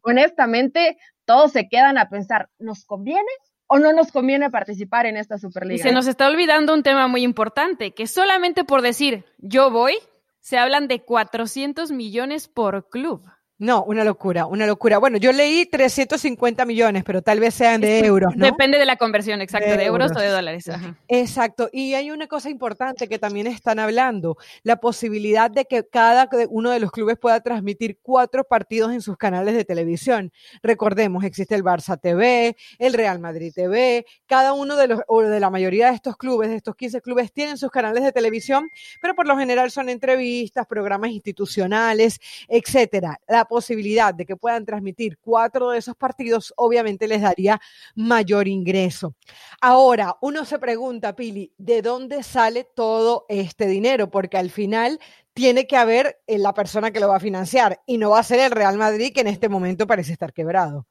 honestamente, 0.03 0.99
todos 1.25 1.53
se 1.53 1.69
quedan 1.69 1.99
a 1.99 2.09
pensar, 2.09 2.49
¿nos 2.59 2.85
conviene 2.85 3.31
o 3.67 3.79
no 3.79 3.93
nos 3.93 4.11
conviene 4.11 4.51
participar 4.51 5.07
en 5.07 5.17
esta 5.17 5.39
Superliga? 5.39 5.77
Y 5.77 5.83
se 5.83 5.93
nos 5.93 6.07
está 6.07 6.27
olvidando 6.27 6.75
un 6.75 6.83
tema 6.83 7.07
muy 7.07 7.23
importante, 7.23 7.93
que 7.93 8.07
solamente 8.07 8.65
por 8.65 8.83
decir 8.83 9.25
yo 9.39 9.71
voy, 9.71 9.95
se 10.41 10.59
hablan 10.59 10.89
de 10.89 11.03
400 11.03 11.91
millones 11.93 12.49
por 12.49 12.89
club. 12.89 13.23
No, 13.59 13.85
una 13.85 14.03
locura, 14.03 14.47
una 14.47 14.67
locura. 14.67 14.99
Bueno, 14.99 15.17
yo 15.17 15.31
leí 15.31 15.65
350 15.67 16.65
millones, 16.65 17.05
pero 17.05 17.23
tal 17.23 17.39
vez 17.39 17.55
sean 17.55 17.81
de 17.81 18.01
euros, 18.01 18.35
¿no? 18.35 18.47
Depende 18.47 18.79
de 18.79 18.85
la 18.85 18.97
conversión, 18.97 19.41
exacto, 19.41 19.77
de, 19.77 19.85
euros. 19.85 20.11
o 20.11 20.19
de 20.19 20.27
dólares. 20.27 20.69
Exacto. 21.07 21.71
Y 21.73 21.95
hay 21.95 22.11
una 22.11 22.27
cosa 22.27 22.51
importante 22.51 23.07
que 23.07 23.21
también 23.21 23.47
están 23.47 23.79
hablando, 23.79 24.37
la 24.65 24.81
posibilidad 24.81 25.53
de 25.53 25.67
que 25.67 25.87
cada 25.87 26.29
uno 26.49 26.71
de 26.71 26.81
los 26.81 26.91
clubes 26.91 27.17
pueda 27.17 27.41
transmitir 27.41 28.01
cuatro 28.03 28.43
partidos 28.43 28.93
en 28.93 29.01
sus 29.01 29.17
canales 29.17 29.55
de 29.55 29.65
televisión. 29.65 30.33
Recordemos, 30.61 31.23
existe 31.23 31.55
el 31.55 31.63
Barça 31.63 32.01
TV, 32.01 32.57
el 32.81 32.93
Real 32.93 33.21
Madrid 33.21 33.53
TV, 33.55 34.05
cada 34.27 34.53
uno 34.53 34.75
de 34.75 34.89
los, 34.89 35.01
o 35.07 35.23
de 35.23 35.39
la 35.39 35.51
mayoría 35.51 35.91
de 35.91 35.95
estos 35.95 36.17
clubes, 36.17 36.49
de 36.49 36.57
estos 36.57 36.75
15 36.75 37.01
clubes, 37.03 37.33
tienen 37.33 37.57
sus 37.57 37.71
canales 37.71 38.03
de 38.03 38.11
televisión, 38.11 38.69
pero 39.01 39.15
por 39.15 39.29
lo 39.29 39.39
general 39.39 39.71
son 39.71 39.89
entrevistas, 39.89 40.67
programas 40.67 41.11
institucionales, 41.11 42.19
etcétera. 42.49 43.21
La 43.29 43.44
posibilidad 43.45 44.15
de 44.15 44.27
que 44.27 44.37
puedan 44.37 44.65
transmitir 44.65 45.19
cuatro 45.21 45.71
de 45.71 45.79
esos 45.79 45.97
partidos, 45.97 46.53
obviamente 46.57 47.09
les 47.09 47.23
daría 47.23 47.61
mayor 47.95 48.49
ingreso. 48.49 49.15
Ahora, 49.61 50.17
uno 50.21 50.45
se 50.45 50.59
pregunta, 50.59 51.15
Pili, 51.15 51.53
¿de 51.59 51.83
dónde 51.83 52.23
sale 52.23 52.65
todo 52.65 53.27
este 53.29 53.67
dinero? 53.67 54.11
Porque 54.11 54.39
al 54.39 54.51
final 54.51 54.99
tiene 55.35 55.67
que 55.67 55.77
haber 55.77 56.21
eh, 56.27 56.39
la 56.39 56.55
persona 56.55 56.91
que 56.91 57.01
lo 57.01 57.09
va 57.09 57.17
a 57.17 57.21
financiar 57.21 57.81
y 57.87 57.99
no 57.99 58.11
va 58.11 58.21
a 58.21 58.25
ser 58.25 58.41
el 58.41 58.51
Real 58.51 58.79
Madrid 58.79 59.13
que 59.13 59.21
en 59.21 59.29
este 59.29 59.49
momento 59.49 59.87
parece 59.87 60.13
estar 60.13 60.33
quebrado. 60.33 60.87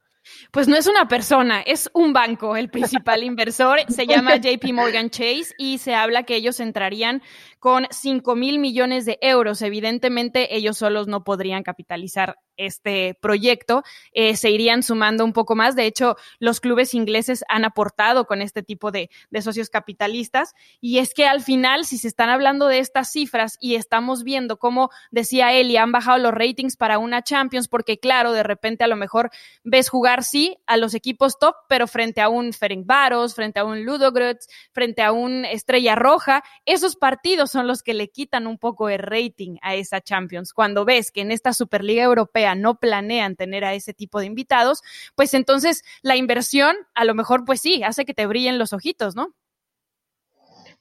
Pues 0.50 0.68
no 0.68 0.76
es 0.76 0.86
una 0.86 1.06
persona, 1.06 1.60
es 1.60 1.90
un 1.92 2.12
banco 2.12 2.56
el 2.56 2.70
principal 2.70 3.22
inversor. 3.24 3.80
Se 3.88 4.06
llama 4.06 4.36
JP 4.40 4.72
Morgan 4.72 5.10
Chase 5.10 5.54
y 5.58 5.78
se 5.78 5.94
habla 5.94 6.22
que 6.22 6.36
ellos 6.36 6.60
entrarían 6.60 7.22
con 7.64 7.86
5 7.90 8.36
mil 8.36 8.58
millones 8.58 9.06
de 9.06 9.16
euros. 9.22 9.62
Evidentemente, 9.62 10.54
ellos 10.54 10.76
solos 10.76 11.08
no 11.08 11.24
podrían 11.24 11.62
capitalizar 11.62 12.36
este 12.58 13.16
proyecto, 13.20 13.82
eh, 14.12 14.36
se 14.36 14.50
irían 14.50 14.82
sumando 14.82 15.24
un 15.24 15.32
poco 15.32 15.56
más. 15.56 15.74
De 15.74 15.86
hecho, 15.86 16.16
los 16.38 16.60
clubes 16.60 16.92
ingleses 16.92 17.42
han 17.48 17.64
aportado 17.64 18.26
con 18.26 18.42
este 18.42 18.62
tipo 18.62 18.90
de, 18.90 19.08
socios 19.40 19.70
capitalistas. 19.70 20.54
Y 20.80 20.98
es 20.98 21.14
que 21.14 21.26
al 21.26 21.40
final, 21.40 21.86
si 21.86 21.96
se 21.96 22.06
están 22.06 22.28
hablando 22.28 22.66
de 22.66 22.80
estas 22.80 23.10
cifras 23.10 23.56
y 23.60 23.76
estamos 23.76 24.24
viendo 24.24 24.58
cómo, 24.58 24.90
decía 25.10 25.52
Eli, 25.52 25.78
han 25.78 25.90
bajado 25.90 26.18
los 26.18 26.32
ratings 26.32 26.76
para 26.76 26.98
una 26.98 27.22
Champions, 27.22 27.68
porque 27.68 27.98
claro, 27.98 28.32
de 28.32 28.42
repente 28.42 28.84
a 28.84 28.88
lo 28.88 28.96
mejor 28.96 29.30
ves 29.64 29.88
jugar, 29.88 30.22
sí, 30.22 30.58
a 30.66 30.76
los 30.76 30.94
equipos 30.94 31.38
top, 31.38 31.54
pero 31.68 31.86
frente 31.86 32.20
a 32.20 32.28
un 32.28 32.52
Ferencváros, 32.52 33.34
frente 33.34 33.60
a 33.60 33.64
un 33.64 33.84
Ludogorets, 33.84 34.48
frente 34.72 35.02
a 35.02 35.12
un 35.12 35.46
Estrella 35.46 35.94
Roja, 35.94 36.44
esos 36.66 36.96
partidos 36.96 37.53
son 37.54 37.66
los 37.66 37.82
que 37.82 37.94
le 37.94 38.10
quitan 38.10 38.46
un 38.46 38.58
poco 38.58 38.90
el 38.90 38.98
rating 38.98 39.56
a 39.62 39.74
esa 39.74 40.02
Champions. 40.02 40.52
Cuando 40.52 40.84
ves 40.84 41.10
que 41.10 41.22
en 41.22 41.30
esta 41.30 41.54
Superliga 41.54 42.04
Europea 42.04 42.54
no 42.54 42.78
planean 42.78 43.36
tener 43.36 43.64
a 43.64 43.72
ese 43.72 43.94
tipo 43.94 44.20
de 44.20 44.26
invitados, 44.26 44.82
pues 45.14 45.32
entonces 45.32 45.82
la 46.02 46.16
inversión 46.16 46.76
a 46.94 47.06
lo 47.06 47.14
mejor 47.14 47.46
pues 47.46 47.62
sí, 47.62 47.82
hace 47.82 48.04
que 48.04 48.12
te 48.12 48.26
brillen 48.26 48.58
los 48.58 48.74
ojitos, 48.74 49.16
¿no? 49.16 49.34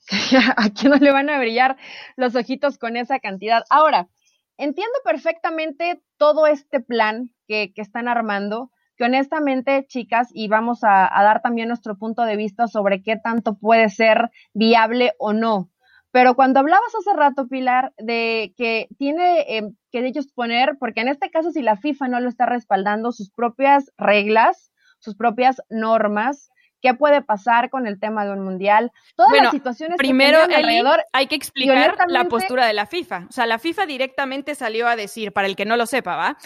¿A 0.58 0.70
quién 0.70 0.92
no 0.92 0.98
le 0.98 1.12
van 1.12 1.30
a 1.30 1.39
brillar 1.39 1.77
los 2.15 2.36
ojitos 2.36 2.77
con 2.77 2.98
esa 2.98 3.20
cantidad? 3.20 3.63
Ahora, 3.70 4.10
entiendo 4.58 4.94
perfectamente 5.03 6.01
todo 6.18 6.48
este 6.48 6.80
plan 6.80 7.32
que, 7.48 7.72
están 7.75 8.08
armando, 8.08 8.72
que 8.98 9.06
honestamente, 9.06 9.86
chicas, 9.88 10.30
y 10.34 10.48
vamos 10.48 10.80
a, 10.84 11.10
dar 11.24 11.42
también 11.42 11.68
nuestro 11.68 11.98
punto 11.98 12.24
de 12.24 12.36
vista 12.36 12.68
sobre 12.68 13.01
qué 13.01 13.18
tanto 13.18 13.58
puede 13.58 13.89
ser 13.89 14.32
viable 14.53 15.13
o 15.20 15.34
no. 15.34 15.70
Pero 16.13 16.36
cuando 16.36 16.60
hablabas 16.60 16.93
hace 16.93 17.17
rato, 17.17 17.48
Pilar, 17.48 17.91
de 17.98 18.53
que 18.55 18.88
tiene 19.00 19.58
em, 19.58 19.75
que 19.91 20.05
ellos 20.05 20.27
poner, 20.27 20.77
porque 20.79 21.01
en 21.01 21.08
este 21.08 21.32
caso 21.32 21.50
si 21.50 21.63
la 21.63 21.75
FIFA 21.75 22.08
no 22.08 22.20
lo 22.20 22.29
está 22.29 22.46
respaldando, 22.46 23.12
sus 23.12 23.32
propias 23.32 23.91
reglas, 23.98 24.72
sus 25.00 25.15
propias 25.15 25.60
normas, 25.72 26.51
qué 26.84 26.93
puede 26.93 27.24
pasar 27.24 27.72
con 27.72 27.88
el 27.88 28.00
tema 28.00 28.25
de 28.25 28.34
un 28.34 28.41
mundial, 28.41 28.91
todas 29.15 29.32
las 29.41 29.51
situaciones 29.51 29.98
primero, 29.98 30.38
que 30.48 30.55
alrededor. 30.55 31.03
hay 31.13 31.25
que 31.25 31.36
explicar 31.36 31.96
la 32.08 32.25
postura 32.25 32.67
de 32.67 32.74
la 32.74 32.86
FIFA. 32.86 33.25
O 33.27 33.32
sea, 33.32 33.48
la 33.48 33.58
FIFA 33.58 33.88
directamente 33.88 34.53
salió 34.53 34.88
a 34.88 34.96
decir, 34.96 35.34
para 35.34 35.48
el 35.48 35.55
que 35.55 35.65
no 35.65 35.77
lo 35.77 35.88
sepa, 35.88 36.15
¿va? 36.15 36.38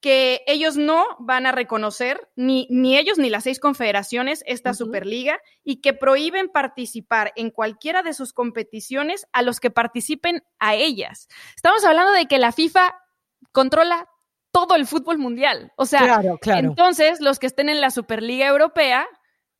Que 0.00 0.42
ellos 0.46 0.76
no 0.76 1.04
van 1.18 1.46
a 1.46 1.52
reconocer, 1.52 2.28
ni, 2.36 2.66
ni 2.70 2.96
ellos 2.96 3.18
ni 3.18 3.30
las 3.30 3.44
seis 3.44 3.58
confederaciones, 3.58 4.42
esta 4.46 4.74
Superliga, 4.74 5.40
y 5.64 5.80
que 5.80 5.94
prohíben 5.94 6.48
participar 6.48 7.32
en 7.36 7.50
cualquiera 7.50 8.02
de 8.02 8.12
sus 8.12 8.32
competiciones 8.32 9.26
a 9.32 9.42
los 9.42 9.60
que 9.60 9.70
participen 9.70 10.44
a 10.58 10.74
ellas. 10.74 11.28
Estamos 11.54 11.84
hablando 11.84 12.12
de 12.12 12.26
que 12.26 12.38
la 12.38 12.52
FIFA 12.52 12.94
controla 13.52 14.08
todo 14.52 14.74
el 14.74 14.86
fútbol 14.86 15.18
mundial. 15.18 15.72
O 15.76 15.84
sea, 15.84 16.22
entonces 16.46 17.20
los 17.20 17.38
que 17.38 17.46
estén 17.46 17.68
en 17.68 17.80
la 17.80 17.90
Superliga 17.90 18.46
Europea 18.46 19.06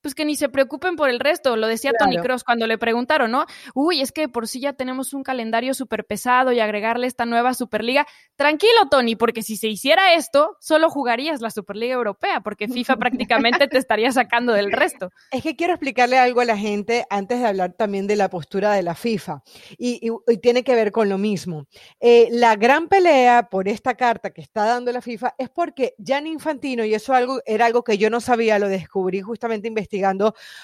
pues 0.06 0.14
que 0.14 0.24
ni 0.24 0.36
se 0.36 0.48
preocupen 0.48 0.94
por 0.94 1.10
el 1.10 1.18
resto. 1.18 1.56
Lo 1.56 1.66
decía 1.66 1.90
Tony 1.98 2.18
Cross 2.18 2.44
cuando 2.44 2.68
le 2.68 2.78
preguntaron, 2.78 3.32
¿no? 3.32 3.44
Uy, 3.74 4.02
es 4.02 4.12
que 4.12 4.28
por 4.28 4.46
sí 4.46 4.60
ya 4.60 4.72
tenemos 4.72 5.12
un 5.14 5.24
calendario 5.24 5.74
súper 5.74 6.04
pesado 6.04 6.52
y 6.52 6.60
agregarle 6.60 7.08
esta 7.08 7.26
nueva 7.26 7.54
Superliga. 7.54 8.06
Tranquilo, 8.36 8.86
Tony, 8.88 9.16
porque 9.16 9.42
si 9.42 9.56
se 9.56 9.66
hiciera 9.66 10.14
esto, 10.14 10.58
solo 10.60 10.90
jugarías 10.90 11.40
la 11.40 11.50
Superliga 11.50 11.94
Europea, 11.94 12.40
porque 12.40 12.68
FIFA 12.68 12.96
prácticamente 12.98 13.66
te 13.66 13.78
estaría 13.78 14.12
sacando 14.12 14.52
del 14.52 14.70
resto. 14.70 15.10
Es 15.32 15.42
que 15.42 15.56
quiero 15.56 15.72
explicarle 15.72 16.18
algo 16.18 16.40
a 16.40 16.44
la 16.44 16.56
gente 16.56 17.04
antes 17.10 17.40
de 17.40 17.46
hablar 17.48 17.72
también 17.72 18.06
de 18.06 18.14
la 18.14 18.30
postura 18.30 18.74
de 18.74 18.84
la 18.84 18.94
FIFA, 18.94 19.42
y, 19.76 20.08
tiene 20.40 20.62
que 20.62 20.76
ver 20.76 20.92
con 20.92 21.08
lo 21.08 21.18
mismo. 21.18 21.66
Eh, 21.98 22.28
la 22.30 22.54
gran 22.54 22.86
pelea 22.86 23.48
por 23.50 23.66
esta 23.66 23.96
carta 23.96 24.30
que 24.30 24.40
está 24.40 24.66
dando 24.66 24.92
la 24.92 25.00
FIFA 25.00 25.34
es 25.36 25.50
porque 25.50 25.96
Gianni 25.98 26.30
Infantino, 26.30 26.84
y 26.84 26.94
eso 26.94 27.12
algo, 27.12 27.40
era 27.44 27.66
algo 27.66 27.82
que 27.82 27.98
yo 27.98 28.08
no 28.08 28.20
sabía, 28.20 28.60
lo 28.60 28.68
descubrí 28.68 29.20
justamente 29.20 29.66
investigando 29.66 29.95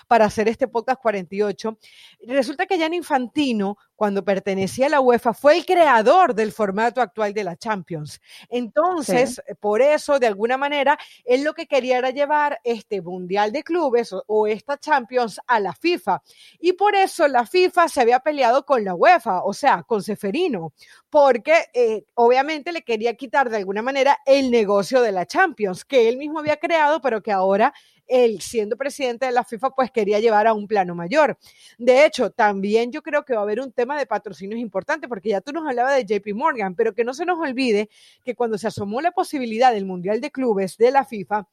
para 0.07 0.27
hacer 0.27 0.49
este 0.49 0.69
podcast 0.69 1.01
48. 1.01 1.79
Resulta 2.27 2.67
que 2.67 2.79
Jan 2.79 2.95
Infantino, 2.95 3.77
cuando 3.97 4.25
pertenecía 4.25 4.87
a 4.87 4.91
la 4.91 5.01
UEFA, 5.01 5.33
fue 5.35 5.57
el 5.57 5.65
creador 5.65 6.35
del 6.35 6.53
formato 6.53 7.01
actual 7.01 7.33
de 7.33 7.45
la 7.45 7.57
Champions. 7.57 8.21
Entonces, 8.49 9.41
por 9.61 9.81
eso, 9.81 10.19
de 10.19 10.27
alguna 10.27 10.57
manera, 10.57 10.99
él 11.25 11.45
lo 11.45 11.55
que 11.55 11.67
quería 11.67 11.99
era 11.99 12.11
llevar 12.11 12.61
este 12.65 13.01
Mundial 13.01 13.53
de 13.53 13.62
Clubes 13.62 14.15
o, 14.27 14.47
esta 14.47 14.79
Champions 14.79 15.41
a 15.47 15.61
la 15.61 15.73
FIFA. 15.73 16.23
Y 16.61 16.73
por 16.73 16.95
eso 16.95 17.29
la 17.29 17.47
FIFA 17.47 17.89
se 17.89 18.01
había 18.01 18.21
peleado 18.21 18.65
con 18.65 18.85
la 18.85 18.95
UEFA, 18.95 19.45
o 19.45 19.53
sea, 19.53 19.83
con 19.85 20.03
Seferino, 20.03 20.73
porque 21.09 21.67
eh, 21.73 22.05
obviamente 22.15 22.73
le 22.73 22.83
quería 22.83 23.15
quitar 23.15 23.51
de 23.51 23.59
alguna 23.59 23.83
manera 23.83 24.19
el 24.27 24.51
negocio 24.51 25.01
de 25.01 25.12
la 25.12 25.27
Champions, 25.27 25.85
que 25.85 26.09
él 26.09 26.17
mismo 26.17 26.39
había 26.39 26.57
creado, 26.57 27.01
pero 27.01 27.23
que 27.23 27.33
ahora 27.33 27.73
él, 28.06 28.40
siendo 28.40 28.76
presidente 28.76 29.26
de 29.26 29.32
la 29.32 29.44
FIFA, 29.44 29.71
pues 29.71 29.90
quería 29.90 30.21
llevar 30.21 30.47
a 30.47 30.54
un 30.54 30.66
plano 30.66 30.94
mayor. 30.94 31.38
De 31.78 32.04
hecho, 32.04 32.30
también 32.30 32.92
yo 32.92 33.02
creo 33.02 33.25
que 33.25 33.35
va 33.35 33.40
a 33.40 33.42
haber 33.42 33.61
un 33.61 33.73
tema 33.73 33.99
de 33.99 34.06
patrocinios 34.06 34.61
importante, 34.61 35.09
porque 35.09 35.30
ya 35.30 35.40
tú 35.40 35.52
nos 35.52 35.66
hablabas 35.66 35.97
de 35.97 36.04
JP 36.04 36.35
Morgan, 36.35 36.75
pero 36.75 36.94
que 36.94 37.04
no 37.04 37.14
se 37.14 37.25
nos 37.25 37.38
olvide 37.38 37.88
que 38.25 38.35
cuando 38.35 38.59
se 38.59 38.68
asomó 38.68 39.00
la 39.00 39.12
posibilidad 39.12 39.73
del 39.73 39.87
Mundial 39.87 40.21
de 40.21 40.30
Clubes 40.30 40.76
de 40.76 40.90
la 40.90 41.04
FIFA, 41.04 41.47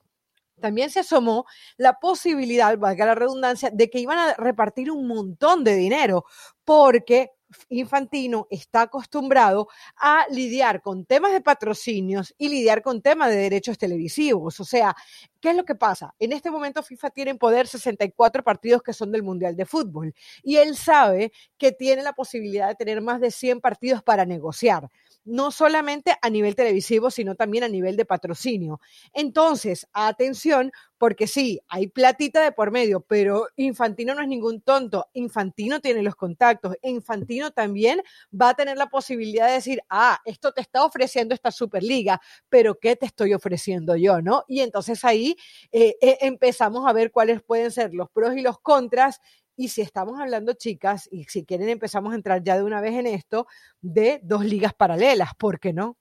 también 0.59 0.89
se 0.89 0.99
asomó 0.99 1.45
la 1.77 1.99
posibilidad, 1.99 2.77
valga 2.77 3.05
la 3.05 3.15
redundancia, 3.15 3.69
de 3.71 3.89
que 3.89 3.99
iban 3.99 4.17
a 4.17 4.33
repartir 4.33 4.91
un 4.91 5.07
montón 5.07 5.63
de 5.63 5.75
dinero, 5.75 6.25
porque 6.65 7.31
Infantino 7.69 8.47
está 8.49 8.83
acostumbrado 8.83 9.67
a 9.97 10.25
lidiar 10.29 10.81
con 10.81 11.05
temas 11.05 11.31
de 11.31 11.41
patrocinios 11.41 12.33
y 12.37 12.49
lidiar 12.49 12.81
con 12.81 13.01
temas 13.01 13.29
de 13.29 13.37
derechos 13.37 13.77
televisivos. 13.77 14.59
O 14.59 14.65
sea, 14.65 14.95
¿qué 15.39 15.51
es 15.51 15.55
lo 15.55 15.65
que 15.65 15.75
pasa? 15.75 16.13
En 16.19 16.33
este 16.33 16.51
momento 16.51 16.83
FIFA 16.83 17.09
tiene 17.09 17.31
en 17.31 17.37
poder 17.37 17.67
64 17.67 18.43
partidos 18.43 18.83
que 18.83 18.93
son 18.93 19.11
del 19.11 19.23
Mundial 19.23 19.55
de 19.55 19.65
Fútbol 19.65 20.13
y 20.43 20.57
él 20.57 20.75
sabe 20.75 21.31
que 21.57 21.71
tiene 21.71 22.03
la 22.03 22.13
posibilidad 22.13 22.67
de 22.67 22.75
tener 22.75 23.01
más 23.01 23.19
de 23.19 23.31
100 23.31 23.61
partidos 23.61 24.03
para 24.03 24.25
negociar 24.25 24.89
no 25.25 25.51
solamente 25.51 26.15
a 26.21 26.29
nivel 26.29 26.55
televisivo, 26.55 27.11
sino 27.11 27.35
también 27.35 27.63
a 27.63 27.67
nivel 27.67 27.95
de 27.95 28.05
patrocinio. 28.05 28.79
Entonces, 29.13 29.87
atención, 29.93 30.71
porque 30.99 31.27
sí, 31.27 31.61
hay 31.69 31.87
platita 31.87 32.43
de 32.43 32.51
por 32.51 32.71
medio, 32.71 32.99
pero 32.99 33.47
Infantino 33.55 34.13
no 34.13 34.21
es 34.21 34.27
ningún 34.27 34.61
tonto. 34.61 35.07
Infantino 35.13 35.79
tiene 35.79 36.03
los 36.03 36.15
contactos. 36.15 36.75
Infantino 36.83 37.51
también 37.51 38.03
va 38.39 38.49
a 38.49 38.53
tener 38.53 38.77
la 38.77 38.87
posibilidad 38.89 39.47
de 39.47 39.53
decir, 39.53 39.81
ah, 39.89 40.19
esto 40.25 40.51
te 40.51 40.59
está 40.59 40.83
ofreciendo 40.83 41.33
esta 41.33 41.51
Superliga, 41.51 42.21
pero 42.49 42.77
¿qué 42.77 42.97
te 42.97 43.05
estoy 43.05 43.33
ofreciendo 43.33 43.95
yo? 43.95 44.21
¿No? 44.21 44.43
Y 44.49 44.59
entonces 44.59 45.05
ahí 45.05 45.37
eh, 45.71 45.95
eh, 46.01 46.17
empezamos 46.19 46.85
a 46.85 46.91
ver 46.91 47.11
cuáles 47.11 47.41
pueden 47.41 47.71
ser 47.71 47.93
los 47.93 48.09
pros 48.09 48.35
y 48.35 48.41
los 48.41 48.59
contras 48.59 49.21
y 49.55 49.69
si 49.69 49.81
estamos 49.81 50.19
hablando, 50.19 50.53
chicas, 50.53 51.09
y 51.11 51.25
si 51.25 51.43
quieren 51.43 51.67
empezamos 51.67 52.13
a 52.13 52.15
entrar 52.15 52.43
ya 52.43 52.55
de 52.55 52.63
una 52.63 52.79
vez 52.79 52.93
en 52.93 53.07
esto, 53.07 53.45
de 53.81 54.19
dos 54.23 54.45
ligas 54.45 54.73
paralelas, 54.73 55.35
¿por 55.35 55.59
qué 55.59 55.73
no? 55.73 55.97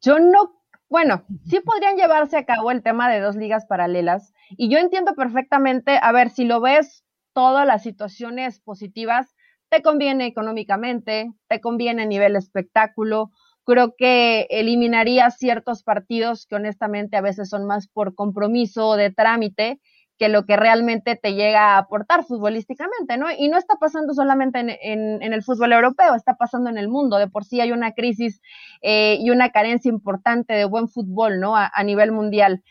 Yo 0.00 0.20
no, 0.20 0.57
bueno, 0.88 1.24
sí 1.44 1.60
podrían 1.60 1.96
llevarse 1.96 2.36
a 2.36 2.44
cabo 2.44 2.70
el 2.70 2.82
tema 2.82 3.10
de 3.10 3.20
dos 3.20 3.36
ligas 3.36 3.66
paralelas, 3.66 4.32
y 4.50 4.70
yo 4.70 4.78
entiendo 4.78 5.14
perfectamente, 5.14 5.98
a 6.00 6.12
ver, 6.12 6.30
si 6.30 6.44
lo 6.44 6.60
ves 6.60 7.04
todas 7.34 7.66
las 7.66 7.82
situaciones 7.82 8.60
positivas, 8.60 9.34
te 9.68 9.82
conviene 9.82 10.26
económicamente, 10.26 11.30
te 11.46 11.60
conviene 11.60 12.02
a 12.02 12.06
nivel 12.06 12.36
espectáculo, 12.36 13.30
creo 13.64 13.94
que 13.96 14.46
eliminaría 14.48 15.30
ciertos 15.30 15.82
partidos 15.82 16.46
que 16.46 16.56
honestamente 16.56 17.18
a 17.18 17.20
veces 17.20 17.50
son 17.50 17.66
más 17.66 17.86
por 17.86 18.14
compromiso 18.14 18.88
o 18.88 18.96
de 18.96 19.10
trámite 19.10 19.80
que 20.18 20.28
lo 20.28 20.44
que 20.44 20.56
realmente 20.56 21.16
te 21.16 21.34
llega 21.34 21.74
a 21.74 21.78
aportar 21.78 22.24
futbolísticamente, 22.24 23.16
¿no? 23.16 23.26
Y 23.30 23.48
no 23.48 23.56
está 23.56 23.76
pasando 23.76 24.14
solamente 24.14 24.58
en, 24.58 25.22
el 25.22 25.42
fútbol 25.42 25.72
europeo, 25.72 26.14
está 26.14 26.36
pasando 26.36 26.68
en 26.70 26.78
el 26.78 26.88
mundo. 26.88 27.18
De 27.18 27.28
por 27.28 27.44
sí 27.44 27.60
hay 27.60 27.72
una 27.72 27.92
crisis 27.92 28.40
eh, 28.82 29.16
y 29.20 29.30
una 29.30 29.50
carencia 29.50 29.88
importante 29.88 30.54
de 30.54 30.64
buen 30.64 30.88
fútbol, 30.88 31.40
¿no? 31.40 31.56
A, 31.56 31.70
nivel 31.84 32.12
mundial. 32.12 32.62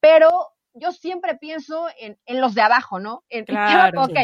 Pero 0.00 0.30
yo 0.74 0.92
siempre 0.92 1.36
pienso 1.36 1.86
en, 1.98 2.40
los 2.40 2.54
de 2.54 2.62
abajo, 2.62 2.98
¿no? 2.98 3.22
En, 3.28 3.44
claro, 3.44 4.02
ok, 4.02 4.18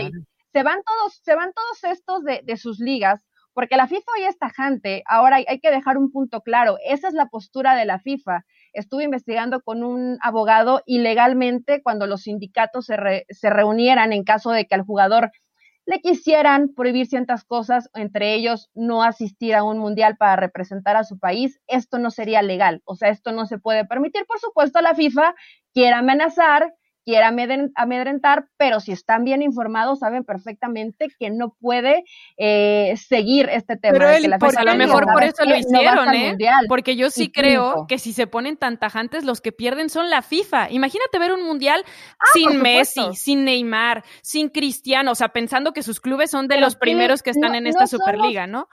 se 0.52 0.62
van 0.62 0.82
todos, 0.82 1.20
se 1.22 1.34
van 1.36 1.52
todos 1.52 1.84
estos 1.84 2.24
de, 2.24 2.42
de 2.44 2.56
sus 2.56 2.80
ligas, 2.80 3.24
porque 3.54 3.76
la 3.76 3.86
FIFA 3.86 4.12
hoy 4.16 4.24
es 4.24 4.38
tajante. 4.38 5.02
Ahora 5.06 5.36
hay, 5.36 5.60
que 5.60 5.70
dejar 5.70 5.98
un 5.98 6.10
punto 6.10 6.40
claro. 6.40 6.76
Esa 6.84 7.08
es 7.08 7.14
la 7.14 7.28
postura 7.28 7.74
de 7.74 7.84
la 7.84 7.98
FIFA. 7.98 8.44
Estuve 8.72 9.04
investigando 9.04 9.60
con 9.62 9.82
un 9.82 10.18
abogado 10.22 10.82
y 10.86 10.98
legalmente 10.98 11.82
cuando 11.82 12.06
los 12.06 12.22
sindicatos 12.22 12.86
se, 12.86 13.26
se 13.28 13.50
reunieran 13.50 14.12
en 14.12 14.24
caso 14.24 14.50
de 14.50 14.66
que 14.66 14.74
al 14.74 14.82
jugador 14.82 15.30
le 15.84 16.00
quisieran 16.00 16.74
prohibir 16.74 17.06
ciertas 17.06 17.44
cosas, 17.44 17.90
entre 17.94 18.34
ellos 18.34 18.70
no 18.74 19.02
asistir 19.02 19.54
a 19.54 19.64
un 19.64 19.78
mundial 19.78 20.16
para 20.16 20.36
representar 20.36 20.96
a 20.96 21.04
su 21.04 21.18
país, 21.18 21.60
esto 21.66 21.98
no 21.98 22.10
sería 22.10 22.42
legal. 22.42 22.82
O 22.84 22.94
sea, 22.94 23.08
esto 23.08 23.32
no 23.32 23.46
se 23.46 23.58
puede 23.58 23.84
permitir. 23.84 24.24
Por 24.26 24.38
supuesto, 24.38 24.80
la 24.80 24.94
FIFA 24.94 25.34
quiere 25.72 25.94
amenazar 25.94 26.72
quiera 27.04 27.32
amedrentar, 27.74 28.46
pero 28.56 28.80
si 28.80 28.92
están 28.92 29.24
bien 29.24 29.42
informados, 29.42 30.00
saben 30.00 30.24
perfectamente 30.24 31.08
que 31.18 31.30
no 31.30 31.56
puede 31.60 32.04
eh, 32.36 32.94
seguir 32.96 33.48
este 33.50 33.76
tema. 33.76 33.98
Pero 33.98 34.10
él, 34.10 34.34
pues 34.38 34.56
a 34.56 34.64
lo 34.64 34.74
mejor 34.74 35.06
por 35.12 35.22
eso 35.22 35.44
lo 35.44 35.56
hicieron, 35.56 36.14
¿eh? 36.14 36.36
Porque 36.68 36.96
yo 36.96 37.10
sí 37.10 37.30
creo 37.30 37.86
que 37.88 37.98
si 37.98 38.12
se 38.12 38.26
ponen 38.26 38.56
tan 38.56 38.78
tajantes, 38.78 39.24
los 39.24 39.40
que 39.40 39.52
pierden 39.52 39.90
son 39.90 40.10
la 40.10 40.22
FIFA. 40.22 40.70
Imagínate 40.70 41.18
ver 41.18 41.32
un 41.32 41.44
mundial 41.44 41.84
ah, 42.18 42.24
sin 42.32 42.62
Messi, 42.62 43.14
sin 43.14 43.44
Neymar, 43.44 44.04
sin 44.22 44.48
Cristiano, 44.48 45.12
o 45.12 45.14
sea, 45.14 45.28
pensando 45.28 45.72
que 45.72 45.82
sus 45.82 46.00
clubes 46.00 46.30
son 46.30 46.48
de 46.48 46.58
los 46.58 46.76
primeros 46.76 47.22
que 47.22 47.30
están 47.30 47.54
en 47.54 47.66
esta 47.66 47.86
Superliga, 47.86 48.46
¿no? 48.46 48.68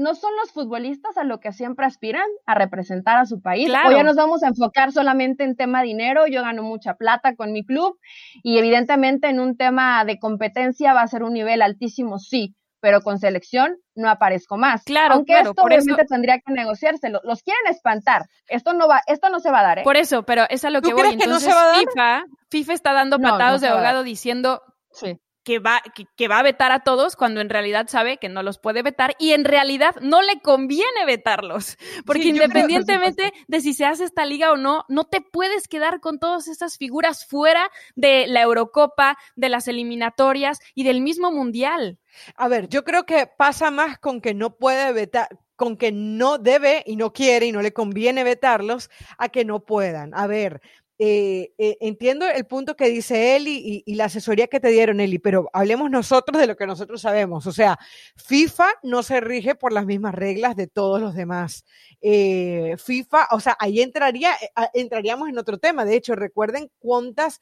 No 0.00 0.14
son 0.14 0.30
los 0.40 0.50
futbolistas 0.50 1.16
a 1.18 1.24
lo 1.24 1.40
que 1.40 1.52
siempre 1.52 1.84
aspiran, 1.84 2.26
a 2.46 2.54
representar 2.54 3.18
a 3.18 3.26
su 3.26 3.40
país. 3.40 3.66
Claro. 3.66 3.90
O 3.90 3.92
ya 3.92 4.02
nos 4.02 4.16
vamos 4.16 4.42
a 4.42 4.48
enfocar 4.48 4.92
solamente 4.92 5.44
en 5.44 5.56
tema 5.56 5.82
dinero, 5.82 6.26
yo 6.26 6.42
gano 6.42 6.62
mucha 6.62 6.94
plata 6.94 7.36
con 7.36 7.52
mi 7.52 7.64
club 7.64 7.98
y 8.42 8.58
evidentemente 8.58 9.28
en 9.28 9.40
un 9.40 9.56
tema 9.56 10.04
de 10.04 10.18
competencia 10.18 10.94
va 10.94 11.02
a 11.02 11.06
ser 11.06 11.22
un 11.22 11.34
nivel 11.34 11.60
altísimo, 11.60 12.18
sí, 12.18 12.56
pero 12.80 13.02
con 13.02 13.18
selección 13.18 13.76
no 13.94 14.08
aparezco 14.08 14.56
más. 14.56 14.84
Claro, 14.84 15.16
Aunque 15.16 15.38
esto 15.38 15.52
obviamente 15.62 16.06
tendría 16.06 16.38
que 16.38 16.52
negociarse, 16.52 17.10
los, 17.10 17.42
quieren 17.42 17.66
espantar. 17.68 18.22
Esto 18.48 18.72
no 18.72 18.88
va, 18.88 19.02
esto 19.06 19.28
no 19.28 19.38
se 19.38 19.50
va 19.50 19.60
a 19.60 19.64
dar, 19.64 19.78
¿eh? 19.80 19.82
Por 19.84 19.98
eso, 19.98 20.24
pero 20.24 20.44
es 20.48 20.64
a 20.64 20.70
lo 20.70 20.80
que 20.80 20.94
voy. 20.94 21.12
Entonces, 21.12 21.22
que 21.22 21.28
no 21.30 21.40
se 21.40 21.52
va 21.52 21.62
a 21.62 21.66
dar? 21.66 21.76
FIFA, 21.76 22.24
FIFA 22.50 22.72
está 22.72 22.92
dando 22.94 23.18
patados 23.18 23.60
de 23.60 23.68
abogado 23.68 24.02
diciendo 24.02 24.62
sí 24.92 25.20
que 25.42 25.58
va, 25.58 25.82
que, 26.16 26.28
va 26.28 26.38
a 26.38 26.42
vetar 26.42 26.70
a 26.72 26.80
todos 26.80 27.16
cuando 27.16 27.40
en 27.40 27.48
realidad 27.48 27.86
sabe 27.88 28.18
que 28.18 28.28
no 28.28 28.42
los 28.42 28.58
puede 28.58 28.82
vetar 28.82 29.16
y 29.18 29.32
en 29.32 29.44
realidad 29.44 29.96
no 30.00 30.22
le 30.22 30.40
conviene 30.40 31.06
vetarlos. 31.06 31.78
Porque 32.06 32.28
independientemente 32.28 33.32
de 33.48 33.60
si 33.60 33.72
se 33.72 33.86
hace 33.86 34.04
esta 34.04 34.26
liga 34.26 34.52
o 34.52 34.56
no, 34.56 34.84
no 34.88 35.04
te 35.04 35.20
puedes 35.20 35.68
quedar 35.68 36.00
con 36.00 36.18
todas 36.18 36.48
esas 36.48 36.76
figuras 36.76 37.26
fuera 37.26 37.70
de 37.94 38.26
la 38.26 38.42
Eurocopa, 38.42 39.16
de 39.36 39.48
las 39.48 39.68
eliminatorias 39.68 40.58
y 40.74 40.84
del 40.84 41.00
mismo 41.00 41.30
Mundial. 41.30 41.98
A 42.36 42.48
ver, 42.48 42.68
yo 42.68 42.84
creo 42.84 43.06
que 43.06 43.26
pasa 43.26 43.70
más 43.70 43.98
con 43.98 44.20
que 44.20 44.34
no 44.34 44.56
puede 44.56 44.92
vetar, 44.92 45.28
con 45.60 45.76
que 45.76 45.92
no 45.92 46.38
debe 46.38 46.82
y 46.86 46.96
no 46.96 47.12
quiere 47.12 47.44
y 47.44 47.52
no 47.52 47.60
le 47.60 47.72
conviene 47.72 48.24
vetarlos 48.24 48.90
a 49.18 49.28
que 49.28 49.44
no 49.44 49.60
puedan. 49.60 50.14
A 50.14 50.26
ver, 50.26 50.62
eh, 51.02 51.54
eh, 51.56 51.78
entiendo 51.80 52.28
el 52.28 52.44
punto 52.44 52.76
que 52.76 52.90
dice 52.90 53.34
Eli 53.34 53.82
y, 53.86 53.94
la 53.94 54.04
asesoría 54.04 54.48
que 54.48 54.60
te 54.60 54.68
dieron, 54.68 55.00
Eli, 55.00 55.18
pero 55.18 55.48
hablemos 55.54 55.90
nosotros 55.90 56.38
de 56.38 56.46
lo 56.46 56.56
que 56.58 56.66
nosotros 56.66 57.00
sabemos. 57.00 57.46
O 57.46 57.52
sea, 57.52 57.78
FIFA 58.16 58.68
no 58.82 59.02
se 59.02 59.18
rige 59.22 59.54
por 59.54 59.72
las 59.72 59.86
mismas 59.86 60.14
reglas 60.14 60.56
de 60.56 60.66
todos 60.66 61.00
los 61.00 61.14
demás. 61.14 61.64
Eh, 62.02 62.76
FIFA, 62.76 63.28
o 63.30 63.40
sea, 63.40 63.56
ahí 63.58 63.80
entraría, 63.80 64.32
entraríamos 64.74 65.30
en 65.30 65.38
otro 65.38 65.56
tema. 65.56 65.86
De 65.86 65.96
hecho, 65.96 66.14
recuerden 66.16 66.70
cuántas 66.78 67.40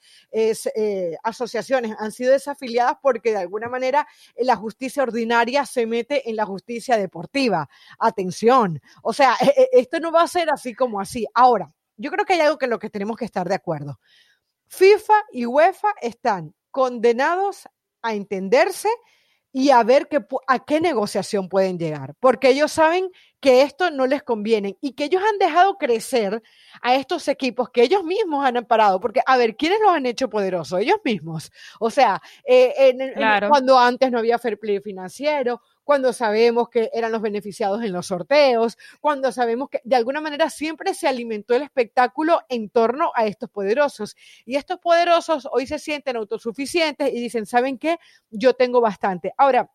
asociaciones 1.25 1.97
han 1.99 2.13
sido 2.13 2.31
desafiliadas 2.31 2.99
porque 3.03 3.33
de 3.33 3.39
alguna 3.39 3.69
manera 3.69 4.07
la 4.37 4.55
justicia 4.55 5.03
ordinaria 5.03 5.67
se 5.67 5.85
mete 5.85 6.31
en 6.31 6.37
la 6.37 6.47
justicia 6.47 6.97
deportiva. 6.97 7.69
Atención. 7.99 8.81
O 9.03 9.13
sea, 9.13 9.35
esto 9.73 9.99
no 9.99 10.13
va 10.13 10.23
a 10.23 10.29
ser 10.29 10.49
así 10.49 10.75
como 10.75 11.01
así. 11.01 11.27
Ahora, 11.35 11.73
yo 11.99 12.11
creo 12.11 12.25
que 12.25 12.33
hay 12.33 12.41
algo 12.41 12.57
que 12.57 12.67
lo 12.67 12.79
que 12.79 12.89
tenemos 12.89 13.17
que 13.17 13.27
estar 13.27 13.47
de 13.49 13.55
acuerdo. 13.55 14.01
FIFA 14.69 15.15
y 15.33 15.47
UEFA 15.47 15.95
están 16.01 16.55
condenados 16.71 17.69
a 18.03 18.15
entenderse 18.15 18.89
y 19.53 19.71
a 19.71 19.83
ver 19.83 20.09
a 20.47 20.65
qué 20.65 20.81
negociación 20.81 21.49
pueden 21.49 21.79
llegar, 21.79 22.15
porque 22.21 22.51
ellos 22.51 22.71
saben 22.71 23.11
que 23.41 23.63
esto 23.63 23.91
no 23.91 24.07
les 24.07 24.23
conviene 24.23 24.77
y 24.81 24.93
que 24.93 25.05
ellos 25.05 25.23
han 25.27 25.39
dejado 25.39 25.79
crecer 25.79 26.43
a 26.83 26.95
estos 26.95 27.27
equipos 27.29 27.71
que 27.71 27.83
ellos 27.83 28.05
mismos 28.05 28.45
han 28.45 28.59
amparado, 28.59 29.01
porque 29.01 29.21
a 29.25 29.37
ver, 29.37 29.57
¿quiénes 29.57 29.81
los 29.81 29.91
han 29.91 30.07
hecho 30.07 30.29
poderosos? 30.29 30.81
Ellos 30.81 30.99
mismos. 31.03 31.51
O 31.81 31.91
sea, 31.91 32.21
eh, 32.45 32.95
cuando 33.49 33.79
antes 33.79 34.11
no 34.11 34.19
había 34.19 34.39
fair 34.39 34.59
play 34.59 34.81
financiero, 34.81 35.63
cuando 35.89 36.13
sabemos 36.13 36.69
que 36.69 36.91
eran 36.93 37.13
los 37.13 37.23
beneficiados 37.23 37.83
en 37.83 37.95
los 37.95 38.09
sorteos, 38.09 38.77
cuando 39.01 39.33
sabemos 39.33 39.71
que 39.71 39.81
de 39.85 39.97
alguna 39.97 40.21
manera 40.21 40.51
siempre 40.51 40.93
se 40.93 41.09
alimentó 41.09 41.55
el 41.55 41.63
espectáculo 41.63 42.43
en 42.51 42.69
torno 42.69 43.11
a 43.15 43.25
estos 43.25 43.49
poderosos. 43.49 44.15
Y 44.45 44.57
estos 44.57 44.81
poderosos 44.81 45.49
hoy 45.51 45.67
se 45.67 45.79
sienten 45.79 46.17
autosuficientes 46.17 47.11
y 47.11 47.19
dicen, 47.19 47.47
¿saben 47.47 47.79
qué? 47.79 47.97
Yo 48.29 48.53
tengo 48.53 48.83
bastante. 48.83 49.33
Ahora, 49.39 49.73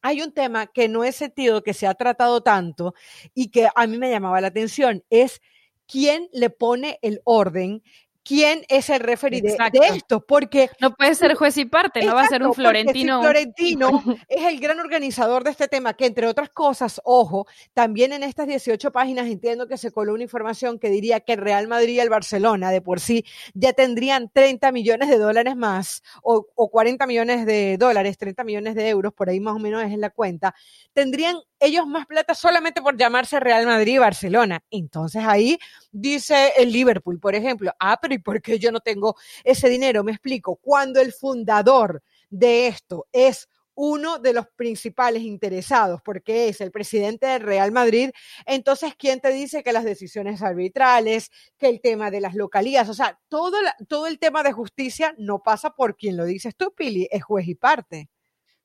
hay 0.00 0.22
un 0.22 0.30
tema 0.30 0.68
que 0.68 0.86
no 0.86 1.02
es 1.02 1.16
sentido, 1.16 1.64
que 1.64 1.74
se 1.74 1.88
ha 1.88 1.94
tratado 1.94 2.40
tanto 2.40 2.94
y 3.34 3.50
que 3.50 3.68
a 3.74 3.86
mí 3.88 3.98
me 3.98 4.12
llamaba 4.12 4.40
la 4.40 4.46
atención, 4.46 5.02
es 5.10 5.40
quién 5.88 6.28
le 6.32 6.50
pone 6.50 7.00
el 7.02 7.20
orden 7.24 7.82
quién 8.28 8.62
es 8.68 8.90
el 8.90 9.00
referee 9.00 9.40
de, 9.40 9.56
esto, 9.94 10.20
porque... 10.20 10.68
No 10.80 10.94
puede 10.94 11.14
ser 11.14 11.34
juez 11.34 11.56
y 11.56 11.64
parte, 11.64 12.04
no 12.04 12.14
va 12.14 12.22
a 12.22 12.28
ser 12.28 12.42
un 12.42 12.52
Florentino. 12.52 13.22
Florentino 13.22 14.04
es 14.28 14.44
el 14.44 14.60
gran 14.60 14.78
organizador 14.80 15.44
de 15.44 15.50
este 15.50 15.66
tema, 15.66 15.94
que 15.94 16.04
entre 16.04 16.26
otras 16.26 16.50
cosas, 16.50 17.00
ojo, 17.04 17.46
también 17.72 18.12
en 18.12 18.22
estas 18.22 18.46
18 18.46 18.92
páginas 18.92 19.28
entiendo 19.28 19.66
que 19.66 19.78
se 19.78 19.90
coló 19.90 20.12
una 20.12 20.24
información 20.24 20.78
que 20.78 20.90
diría 20.90 21.20
que 21.20 21.32
el 21.32 21.38
Real 21.38 21.68
Madrid 21.68 21.94
y 21.94 22.00
el 22.00 22.10
Barcelona 22.10 22.70
de 22.70 22.82
por 22.82 23.00
sí 23.00 23.24
ya 23.54 23.72
tendrían 23.72 24.28
30 24.30 24.72
millones 24.72 25.08
de 25.08 25.16
dólares 25.16 25.56
más, 25.56 26.02
o, 26.22 26.46
o 26.54 26.68
40 26.68 27.06
millones 27.06 27.46
de 27.46 27.78
dólares, 27.78 28.18
30 28.18 28.44
millones 28.44 28.74
de 28.74 28.90
euros, 28.90 29.14
por 29.14 29.30
ahí 29.30 29.40
más 29.40 29.56
o 29.56 29.58
menos 29.58 29.82
es 29.82 29.90
en 29.90 30.02
la 30.02 30.10
cuenta, 30.10 30.54
tendrían 30.92 31.36
ellos 31.60 31.86
más 31.86 32.06
plata 32.06 32.34
solamente 32.34 32.82
por 32.82 32.96
llamarse 32.96 33.40
Real 33.40 33.66
Madrid 33.66 33.94
y 33.94 33.98
Barcelona. 33.98 34.62
Entonces 34.70 35.24
ahí 35.24 35.58
dice 35.90 36.52
el 36.56 36.72
Liverpool, 36.72 37.18
por 37.18 37.34
ejemplo, 37.34 37.72
ah, 37.80 37.98
pero 38.00 38.14
¿y 38.18 38.20
por 38.20 38.42
qué 38.42 38.58
yo 38.58 38.72
no 38.72 38.80
tengo 38.80 39.16
ese 39.44 39.68
dinero? 39.68 40.04
Me 40.04 40.12
explico, 40.12 40.56
cuando 40.56 41.00
el 41.00 41.12
fundador 41.12 42.02
de 42.30 42.68
esto 42.68 43.06
es 43.12 43.48
uno 43.80 44.18
de 44.18 44.32
los 44.32 44.48
principales 44.56 45.22
interesados, 45.22 46.02
porque 46.02 46.48
es 46.48 46.60
el 46.60 46.72
presidente 46.72 47.26
del 47.26 47.42
Real 47.42 47.70
Madrid, 47.70 48.10
entonces, 48.44 48.94
¿quién 48.98 49.20
te 49.20 49.30
dice 49.30 49.62
que 49.62 49.72
las 49.72 49.84
decisiones 49.84 50.42
arbitrales, 50.42 51.30
que 51.56 51.68
el 51.68 51.80
tema 51.80 52.10
de 52.10 52.20
las 52.20 52.34
localías, 52.34 52.88
o 52.88 52.94
sea, 52.94 53.20
todo, 53.28 53.56
todo 53.86 54.08
el 54.08 54.18
tema 54.18 54.42
de 54.42 54.50
justicia 54.50 55.14
no 55.16 55.44
pasa 55.44 55.70
por 55.70 55.96
quien 55.96 56.16
lo 56.16 56.24
dices 56.24 56.56
tú, 56.56 56.72
Pili, 56.74 57.06
es 57.12 57.22
juez 57.22 57.46
y 57.46 57.54
parte. 57.54 58.08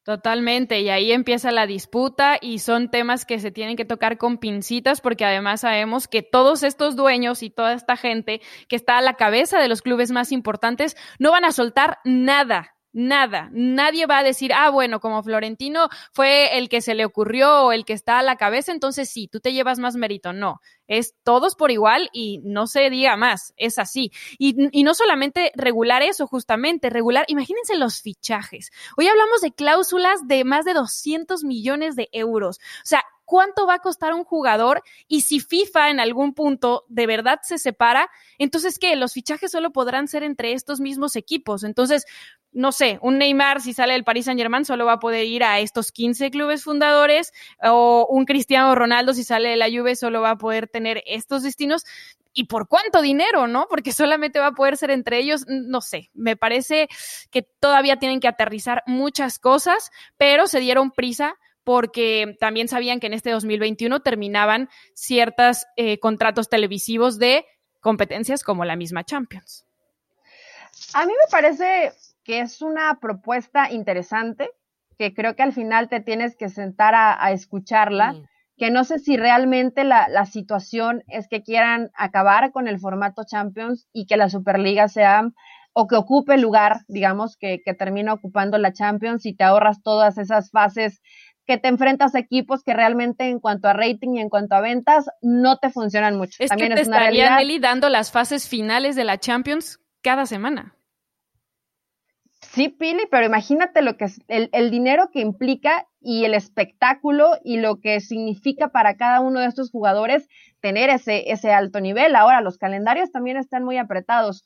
Totalmente, 0.03 0.81
y 0.81 0.89
ahí 0.89 1.13
empieza 1.13 1.49
la 1.51 1.65
disputa 1.65 2.37
y 2.41 2.59
son 2.59 2.91
temas 2.91 3.23
que 3.23 3.39
se 3.39 3.51
tienen 3.51 3.77
que 3.77 3.85
tocar 3.85 4.17
con 4.17 4.37
pincitas 4.37 4.99
porque 4.99 5.23
además 5.23 5.61
sabemos 5.61 6.09
que 6.09 6.21
todos 6.21 6.63
estos 6.63 6.97
dueños 6.97 7.41
y 7.41 7.49
toda 7.49 7.71
esta 7.71 7.95
gente 7.95 8.41
que 8.67 8.75
está 8.75 8.97
a 8.97 9.01
la 9.01 9.13
cabeza 9.13 9.59
de 9.59 9.69
los 9.69 9.81
clubes 9.81 10.11
más 10.11 10.33
importantes 10.33 10.97
no 11.19 11.31
van 11.31 11.45
a 11.45 11.53
soltar 11.53 11.99
nada, 12.03 12.72
Nada, 12.95 13.49
nadie 13.51 14.05
va 14.05 14.19
a 14.19 14.23
decir, 14.23 14.53
ah, 14.53 14.69
bueno, 14.69 14.99
como 14.99 15.23
Florentino 15.23 15.89
fue 16.11 16.59
el 16.59 16.69
que 16.69 16.79
se 16.79 16.93
le 16.93 17.05
ocurrió 17.05 17.65
o 17.65 17.71
el 17.71 17.85
que 17.85 17.93
está 17.93 18.19
a 18.19 18.23
la 18.23 18.35
cabeza, 18.35 18.71
entonces 18.71 19.09
sí, 19.09 19.27
tú 19.27 19.39
te 19.39 19.51
llevas 19.51 19.79
más 19.79 19.95
mérito. 19.95 20.31
No, 20.31 20.61
es 20.87 21.15
todos 21.23 21.55
por 21.55 21.71
igual 21.71 22.09
y 22.13 22.39
no 22.43 22.67
se 22.67 22.91
diga 22.91 23.17
más, 23.17 23.53
es 23.57 23.79
así. 23.79 24.11
Y, 24.37 24.53
no 24.83 24.93
solamente 24.93 25.51
regular 25.55 26.03
eso, 26.03 26.27
justamente, 26.27 26.91
regular, 26.91 27.25
imagínense 27.29 27.75
los 27.75 27.99
fichajes. 27.99 28.69
Hoy 28.95 29.07
hablamos 29.07 29.41
de 29.41 29.53
cláusulas 29.53 30.27
de 30.27 30.43
más 30.43 30.63
de 30.63 30.73
200 30.75 31.43
millones 31.43 31.95
de 31.95 32.09
euros. 32.11 32.59
O 32.59 32.85
sea, 32.85 33.03
cuánto 33.33 33.65
va 33.65 33.73
a 33.73 33.79
costar 33.79 34.13
un 34.13 34.25
jugador 34.25 34.83
y 35.07 35.21
si 35.21 35.39
FIFA 35.39 35.89
en 35.89 35.99
algún 35.99 36.35
punto 36.35 36.85
de 36.87 37.07
verdad 37.07 37.39
se 37.41 37.57
separa, 37.57 38.11
entonces 38.37 38.77
¿qué? 38.77 38.95
Los 38.95 39.13
fichajes 39.13 39.49
solo 39.49 39.71
podrán 39.71 40.07
ser 40.07 40.21
entre 40.21 40.53
estos 40.53 40.79
mismos 40.79 41.15
equipos. 41.15 41.63
Entonces, 41.63 42.05
no 42.51 42.71
sé, 42.71 42.99
un 43.01 43.17
Neymar 43.17 43.59
si 43.59 43.73
sale 43.73 43.93
del 43.93 44.03
Paris 44.03 44.25
Saint 44.25 44.39
Germain 44.39 44.65
solo 44.65 44.85
va 44.85 44.93
a 44.93 44.99
poder 44.99 45.25
ir 45.25 45.43
a 45.43 45.59
estos 45.59 45.91
15 45.91 46.29
clubes 46.29 46.63
fundadores 46.63 47.31
o 47.63 48.05
un 48.07 48.25
Cristiano 48.25 48.75
Ronaldo 48.75 49.15
si 49.15 49.23
sale 49.23 49.49
de 49.49 49.57
la 49.57 49.65
Juve 49.67 49.95
solo 49.95 50.21
va 50.21 50.29
a 50.29 50.37
poder 50.37 50.67
tener 50.67 51.01
estos 51.07 51.41
destinos. 51.41 51.85
¿Y 52.35 52.43
por 52.43 52.67
cuánto 52.67 53.01
dinero, 53.01 53.47
no? 53.47 53.65
Porque 53.67 53.91
solamente 53.91 54.39
va 54.39 54.47
a 54.47 54.51
poder 54.51 54.77
ser 54.77 54.91
entre 54.91 55.17
ellos, 55.17 55.45
no 55.47 55.81
sé, 55.81 56.11
me 56.13 56.35
parece 56.35 56.87
que 57.31 57.41
todavía 57.41 57.97
tienen 57.97 58.19
que 58.19 58.27
aterrizar 58.27 58.83
muchas 58.85 59.39
cosas, 59.39 59.89
pero 60.17 60.45
se 60.45 60.59
dieron 60.59 60.91
prisa 60.91 61.35
porque 61.63 62.35
también 62.39 62.67
sabían 62.67 62.99
que 62.99 63.07
en 63.07 63.13
este 63.13 63.31
2021 63.31 64.01
terminaban 64.01 64.69
ciertos 64.93 65.65
eh, 65.75 65.99
contratos 65.99 66.49
televisivos 66.49 67.19
de 67.19 67.45
competencias 67.79 68.43
como 68.43 68.65
la 68.65 68.75
misma 68.75 69.03
Champions. 69.03 69.65
A 70.93 71.05
mí 71.05 71.11
me 71.11 71.31
parece 71.31 71.91
que 72.23 72.39
es 72.39 72.61
una 72.61 72.99
propuesta 72.99 73.71
interesante, 73.71 74.49
que 74.97 75.13
creo 75.13 75.35
que 75.35 75.43
al 75.43 75.53
final 75.53 75.89
te 75.89 75.99
tienes 75.99 76.35
que 76.35 76.49
sentar 76.49 76.93
a, 76.95 77.31
escucharla, 77.31 78.13
mm. 78.13 78.27
que 78.57 78.71
no 78.71 78.83
sé 78.83 78.99
si 78.99 79.17
realmente 79.17 79.83
la, 79.83 80.25
situación 80.25 81.03
es 81.07 81.27
que 81.27 81.43
quieran 81.43 81.91
acabar 81.95 82.51
con 82.51 82.67
el 82.67 82.79
formato 82.79 83.23
Champions 83.25 83.87
y 83.91 84.05
que 84.05 84.17
la 84.17 84.29
Superliga 84.29 84.87
sea 84.87 85.29
o 85.73 85.87
que 85.87 85.95
ocupe 85.95 86.35
el 86.35 86.41
lugar, 86.41 86.81
digamos, 86.87 87.35
que, 87.35 87.61
que 87.65 87.73
termina 87.73 88.13
ocupando 88.13 88.59
la 88.59 88.73
Champions 88.73 89.25
y 89.25 89.35
te 89.35 89.43
ahorras 89.43 89.81
todas 89.81 90.19
esas 90.19 90.51
fases 90.51 91.01
que 91.45 91.57
te 91.57 91.67
enfrentas 91.67 92.15
a 92.15 92.19
equipos 92.19 92.63
que 92.63 92.73
realmente 92.73 93.27
en 93.27 93.39
cuanto 93.39 93.67
a 93.67 93.73
rating 93.73 94.15
y 94.15 94.19
en 94.21 94.29
cuanto 94.29 94.55
a 94.55 94.61
ventas 94.61 95.09
no 95.21 95.57
te 95.57 95.69
funcionan 95.69 96.17
mucho. 96.17 96.43
Es 96.43 96.49
También 96.49 96.69
que 96.69 96.75
te 96.75 96.81
estarían, 96.81 97.39
Eli, 97.39 97.59
dando 97.59 97.89
las 97.89 98.11
fases 98.11 98.47
finales 98.47 98.95
de 98.95 99.03
la 99.03 99.19
Champions 99.19 99.79
cada 100.01 100.25
semana. 100.25 100.75
Sí, 102.51 102.69
Pili, 102.69 103.07
pero 103.09 103.25
imagínate 103.25 103.81
lo 103.81 103.97
que 103.97 104.05
es 104.05 104.21
el, 104.27 104.49
el, 104.51 104.69
dinero 104.69 105.09
que 105.11 105.21
implica 105.21 105.87
y 105.99 106.25
el 106.25 106.33
espectáculo 106.33 107.37
y 107.43 107.57
lo 107.57 107.79
que 107.79 107.99
significa 107.99 108.67
para 108.67 108.95
cada 108.95 109.21
uno 109.21 109.39
de 109.39 109.47
estos 109.47 109.71
jugadores 109.71 110.27
tener 110.59 110.89
ese, 110.89 111.31
ese 111.31 111.51
alto 111.51 111.79
nivel. 111.79 112.15
Ahora, 112.15 112.41
los 112.41 112.57
calendarios 112.57 113.11
también 113.11 113.37
están 113.37 113.63
muy 113.63 113.77
apretados. 113.77 114.43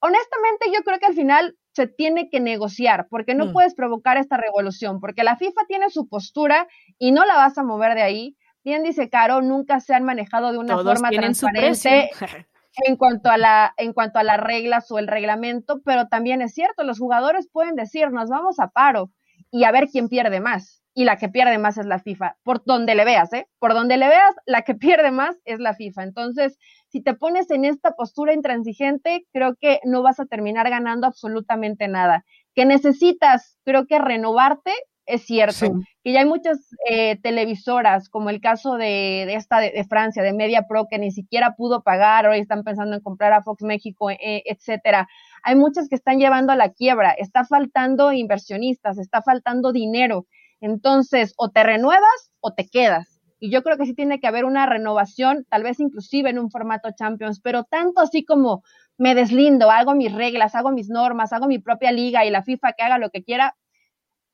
Honestamente, 0.00 0.66
yo 0.74 0.82
creo 0.82 0.98
que 0.98 1.06
al 1.06 1.14
final 1.14 1.56
se 1.76 1.86
tiene 1.86 2.30
que 2.30 2.40
negociar, 2.40 3.06
porque 3.10 3.34
no 3.34 3.46
mm. 3.46 3.52
puedes 3.52 3.74
provocar 3.74 4.16
esta 4.16 4.38
revolución, 4.38 4.98
porque 4.98 5.24
la 5.24 5.36
FIFA 5.36 5.60
tiene 5.68 5.90
su 5.90 6.08
postura 6.08 6.66
y 6.98 7.12
no 7.12 7.26
la 7.26 7.36
vas 7.36 7.58
a 7.58 7.64
mover 7.64 7.94
de 7.94 8.00
ahí. 8.00 8.36
Bien 8.64 8.82
dice 8.82 9.10
Caro, 9.10 9.42
nunca 9.42 9.80
se 9.80 9.92
han 9.92 10.02
manejado 10.02 10.52
de 10.52 10.58
una 10.58 10.78
forma 10.78 11.10
transparente 11.10 12.10
en 12.86 12.96
cuanto 12.96 13.28
a 13.28 13.36
la 13.36 13.74
en 13.76 13.92
cuanto 13.92 14.18
a 14.18 14.22
las 14.22 14.40
reglas 14.40 14.90
o 14.90 14.98
el 14.98 15.06
reglamento, 15.06 15.82
pero 15.84 16.08
también 16.08 16.40
es 16.40 16.54
cierto, 16.54 16.82
los 16.82 16.98
jugadores 16.98 17.46
pueden 17.52 17.76
decir, 17.76 18.10
nos 18.10 18.30
vamos 18.30 18.58
a 18.58 18.68
paro 18.68 19.10
y 19.50 19.64
a 19.64 19.72
ver 19.72 19.88
quién 19.90 20.08
pierde 20.08 20.40
más. 20.40 20.82
Y 20.94 21.04
la 21.04 21.16
que 21.16 21.28
pierde 21.28 21.58
más 21.58 21.76
es 21.76 21.84
la 21.84 21.98
FIFA, 21.98 22.36
por 22.42 22.64
donde 22.64 22.94
le 22.94 23.04
veas, 23.04 23.30
¿eh? 23.34 23.46
Por 23.58 23.74
donde 23.74 23.98
le 23.98 24.08
veas, 24.08 24.34
la 24.46 24.62
que 24.62 24.74
pierde 24.74 25.10
más 25.10 25.36
es 25.44 25.60
la 25.60 25.74
FIFA. 25.74 26.04
Entonces, 26.04 26.58
si 26.88 27.02
te 27.02 27.12
pones 27.12 27.50
en 27.50 27.66
esta 27.66 27.92
postura 27.92 28.32
intransigente, 28.32 29.26
creo 29.32 29.56
que 29.60 29.80
no 29.84 30.02
vas 30.02 30.20
a 30.20 30.24
terminar 30.24 30.70
ganando 30.70 31.06
absolutamente 31.06 31.86
nada. 31.86 32.24
Que 32.54 32.64
necesitas, 32.64 33.58
creo 33.64 33.86
que 33.86 33.98
renovarte, 33.98 34.72
es 35.06 35.24
cierto. 35.24 35.66
Que 36.02 36.12
ya 36.12 36.20
hay 36.20 36.26
muchas 36.26 36.74
eh, 36.90 37.16
televisoras, 37.22 38.08
como 38.08 38.30
el 38.30 38.40
caso 38.40 38.76
de, 38.76 39.32
esta 39.34 39.60
de, 39.60 39.84
Francia, 39.88 40.22
de 40.22 40.32
Media 40.32 40.66
Pro, 40.68 40.86
que 40.90 40.98
ni 40.98 41.10
siquiera 41.10 41.54
pudo 41.56 41.82
pagar, 41.82 42.26
hoy 42.26 42.40
están 42.40 42.64
pensando 42.64 42.96
en 42.96 43.02
comprar 43.02 43.32
a 43.32 43.42
Fox 43.42 43.62
México, 43.62 44.10
eh, 44.10 44.42
etcétera. 44.46 45.08
Hay 45.46 45.54
muchas 45.54 45.88
que 45.88 45.94
están 45.94 46.18
llevando 46.18 46.52
a 46.52 46.56
la 46.56 46.72
quiebra, 46.72 47.12
está 47.12 47.44
faltando 47.44 48.12
inversionistas, 48.12 48.98
está 48.98 49.22
faltando 49.22 49.70
dinero. 49.70 50.26
Entonces, 50.60 51.34
o 51.36 51.50
te 51.50 51.62
renuevas 51.62 52.32
o 52.40 52.52
te 52.52 52.68
quedas. 52.68 53.20
Y 53.38 53.52
yo 53.52 53.62
creo 53.62 53.76
que 53.76 53.86
sí 53.86 53.94
tiene 53.94 54.18
que 54.18 54.26
haber 54.26 54.44
una 54.44 54.66
renovación, 54.66 55.46
tal 55.48 55.62
vez 55.62 55.78
inclusive 55.78 56.30
en 56.30 56.40
un 56.40 56.50
formato 56.50 56.88
Champions, 56.98 57.38
pero 57.40 57.62
tanto 57.62 58.00
así 58.00 58.24
como 58.24 58.64
me 58.98 59.14
deslindo, 59.14 59.70
hago 59.70 59.94
mis 59.94 60.12
reglas, 60.12 60.56
hago 60.56 60.72
mis 60.72 60.88
normas, 60.88 61.32
hago 61.32 61.46
mi 61.46 61.60
propia 61.60 61.92
liga 61.92 62.24
y 62.24 62.30
la 62.30 62.42
FIFA 62.42 62.72
que 62.72 62.82
haga 62.82 62.98
lo 62.98 63.10
que 63.10 63.22
quiera, 63.22 63.54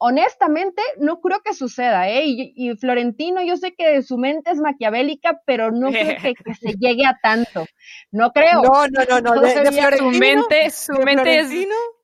honestamente, 0.02 0.82
no 0.98 1.20
creo 1.20 1.40
que 1.44 1.54
suceda, 1.54 2.08
¿eh? 2.08 2.24
Y, 2.26 2.76
Florentino, 2.76 3.40
yo 3.42 3.56
sé 3.56 3.72
que 3.72 4.02
su 4.02 4.18
mente 4.18 4.50
es 4.50 4.58
maquiavélica, 4.58 5.40
pero 5.46 5.70
no 5.70 5.90
creo 5.90 6.16
que, 6.20 6.34
se 6.60 6.74
llegue 6.78 7.06
a 7.06 7.18
tanto. 7.22 7.66
No 8.10 8.32
creo. 8.32 8.62
No, 8.62 8.86
no, 8.88 9.04
no, 9.08 9.20
no. 9.20 9.40
De, 9.40 9.52
su 9.96 10.10
mente, 10.10 10.70
su 10.70 10.92
mente 10.94 11.40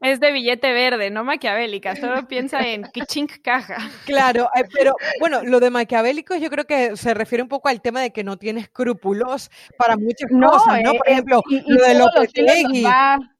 es, 0.00 0.20
de 0.20 0.32
billete 0.32 0.72
verde, 0.72 1.11
no 1.11 1.24
maquiavélica. 1.24 1.96
Solo 1.96 2.28
piensa 2.28 2.61
en 2.61 2.84
kichink 2.84 3.42
caja. 3.42 3.76
Claro, 4.06 4.48
eh, 4.54 4.64
pero 4.72 4.94
bueno, 5.20 5.42
lo 5.42 5.61
de 5.61 5.70
maquiavélico 5.70 6.34
yo 6.37 6.50
creo 6.50 6.64
que 6.64 6.96
se 6.96 7.14
refiere 7.14 7.42
un 7.42 7.48
poco 7.48 7.68
al 7.68 7.82
tema 7.82 8.00
de 8.00 8.12
que 8.12 8.24
no 8.24 8.37
tiene 8.37 8.61
escrúpulos 8.61 9.50
para 9.76 9.96
muchas 9.96 10.30
cosas, 10.30 10.80
¿no? 10.82 10.94
Por 10.94 11.08
eh, 11.08 11.12
ejemplo, 11.12 11.42
lo 11.66 11.84
de 11.84 11.94
Lopetegui. 11.94 12.84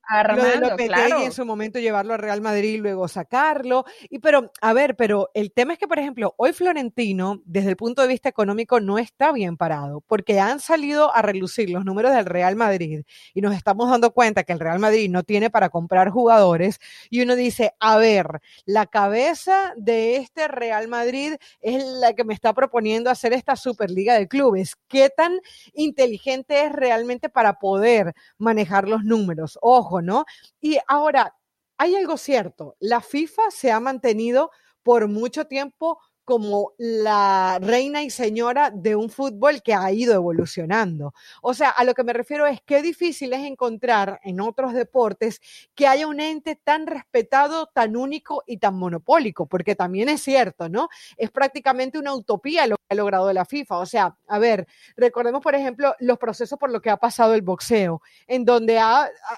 Armando, 0.09 0.71
lo 0.71 0.77
de 0.77 0.87
claro. 0.87 1.23
en 1.23 1.33
su 1.33 1.44
momento 1.44 1.79
llevarlo 1.79 2.14
a 2.14 2.16
Real 2.16 2.40
Madrid 2.40 2.75
y 2.75 2.79
luego 2.79 3.09
sacarlo. 3.09 3.85
Y 4.09 4.18
pero, 4.21 4.51
a 4.62 4.73
ver, 4.73 4.97
pero 4.97 5.31
el 5.35 5.53
tema 5.53 5.75
es 5.75 5.79
que, 5.79 5.87
por 5.87 5.99
ejemplo, 5.99 6.35
hoy 6.38 6.55
Florentino, 6.55 7.42
desde 7.44 7.68
el 7.71 7.77
punto 7.77 8.01
de 8.01 8.09
vista 8.09 8.29
económico, 8.31 8.81
no 8.81 8.99
está 8.99 9.33
bien 9.33 9.59
parado, 9.59 10.03
porque 10.07 10.40
han 10.40 10.61
salido 10.61 11.14
a 11.14 11.21
relucir 11.21 11.68
los 11.68 11.85
números 11.85 12.12
del 12.12 12.25
Real 12.25 12.57
Madrid 12.57 13.03
y 13.35 13.40
nos 13.42 13.55
estamos 13.55 13.90
dando 13.90 14.12
cuenta 14.12 14.44
que 14.44 14.55
el 14.55 14.61
Real 14.61 14.79
Madrid 14.79 15.11
no 15.11 15.25
tiene 15.25 15.51
para 15.51 15.68
comprar 15.68 16.09
jugadores. 16.09 16.81
Y 17.11 17.21
uno 17.21 17.37
dice, 17.37 17.75
a 17.79 17.99
ver, 17.99 18.40
la 18.64 18.87
cabeza 18.87 19.75
de 19.77 20.16
este 20.16 20.49
Real 20.49 20.88
Madrid 20.88 21.35
es 21.61 21.85
la 21.85 22.14
que 22.14 22.25
me 22.25 22.33
está 22.33 22.55
proponiendo 22.55 23.11
hacer 23.11 23.35
esta 23.35 23.57
Superliga 23.57 24.14
de 24.14 24.27
Clubes. 24.27 24.77
¿Qué 24.88 25.11
tan 25.11 25.40
inteligente 25.75 26.64
es 26.64 26.73
realmente 26.73 27.29
para 27.29 27.59
poder 27.59 28.14
manejar 28.38 28.88
los 28.88 29.05
números? 29.05 29.59
Ojo 29.61 29.98
¿no? 30.03 30.25
Y 30.61 30.79
ahora, 30.87 31.37
hay 31.79 31.95
algo 31.97 32.17
cierto, 32.17 32.77
la 32.81 33.01
FIFA 33.01 33.51
se 33.51 33.71
ha 33.71 33.81
mantenido 33.81 34.51
por 34.83 35.09
mucho 35.09 35.47
tiempo 35.47 35.99
como 36.29 36.75
la 36.77 37.59
reina 37.59 38.03
y 38.03 38.11
señora 38.11 38.71
de 38.71 38.95
un 38.95 39.09
fútbol 39.09 39.63
que 39.63 39.73
ha 39.73 39.91
ido 39.93 40.13
evolucionando. 40.13 41.15
O 41.41 41.55
sea, 41.55 41.71
a 41.71 41.85
lo 41.85 41.95
que 41.95 42.05
me 42.05 42.13
refiero 42.13 42.47
es 42.47 42.61
que 42.61 42.83
difícil 42.83 43.33
es 43.33 43.47
encontrar 43.47 44.21
en 44.23 44.41
otros 44.43 44.75
deportes 44.75 45.41
que 45.75 45.87
haya 45.87 46.07
un 46.07 46.21
ente 46.21 46.55
tan 46.55 46.87
respetado, 46.87 47.69
tan 47.73 47.97
único 47.97 48.43
y 48.47 48.59
tan 48.59 48.75
monopólico, 48.75 49.47
porque 49.47 49.75
también 49.75 50.11
es 50.11 50.21
cierto, 50.21 50.69
¿no? 50.69 50.89
Es 51.17 51.31
prácticamente 51.31 51.99
una 51.99 52.15
utopía 52.15 52.67
lo 52.67 52.78
ha 52.88 52.94
logrado 52.94 53.33
la 53.33 53.44
FIFA. 53.44 53.79
O 53.79 53.87
sea, 53.87 54.16
a 54.27 54.38
ver, 54.38 54.66
recordemos, 54.96 55.42
por 55.42 55.55
ejemplo, 55.55 55.94
los 56.01 56.18
procesos 56.18 56.59
por 56.59 56.70
lo 56.70 56.81
que 56.81 56.90
ha 56.90 56.96
pasado 56.96 57.35
el 57.35 57.42
boxeo, 57.42 58.03
en 58.27 58.44
donde 58.44 58.81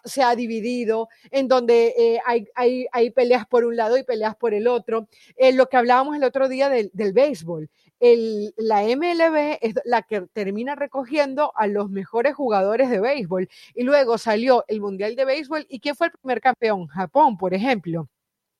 se 0.04 0.22
ha 0.22 0.34
dividido, 0.34 1.08
en 1.30 1.48
donde 1.48 1.94
eh, 1.98 2.20
hay, 2.24 2.86
hay, 2.92 3.10
peleas 3.10 3.46
por 3.46 3.64
un 3.64 3.76
lado 3.76 3.98
y 3.98 4.04
peleas 4.04 4.36
por 4.36 4.54
el 4.54 4.66
otro. 4.66 5.08
Eh, 5.36 5.52
lo 5.52 5.66
que 5.68 5.76
hablábamos 5.76 6.16
el 6.16 6.24
otro 6.24 6.48
día 6.48 6.68
de 6.68 6.90
del, 6.92 7.12
béisbol. 7.12 7.68
El, 7.98 8.54
la 8.56 8.82
MLB 8.82 9.58
es 9.60 9.74
la 9.84 10.02
que 10.02 10.22
termina 10.32 10.74
recogiendo 10.74 11.52
a 11.56 11.66
los 11.66 11.90
mejores 11.90 12.34
jugadores 12.34 12.88
de 12.88 13.00
béisbol. 13.00 13.48
Y 13.74 13.82
luego 13.82 14.16
salió 14.16 14.64
el 14.68 14.80
Mundial 14.80 15.16
de 15.16 15.24
Béisbol. 15.24 15.66
¿Y 15.68 15.80
quién 15.80 15.96
fue 15.96 16.06
el 16.06 16.12
primer 16.12 16.40
campeón? 16.40 16.86
Japón, 16.86 17.36
por 17.36 17.52
ejemplo 17.54 18.08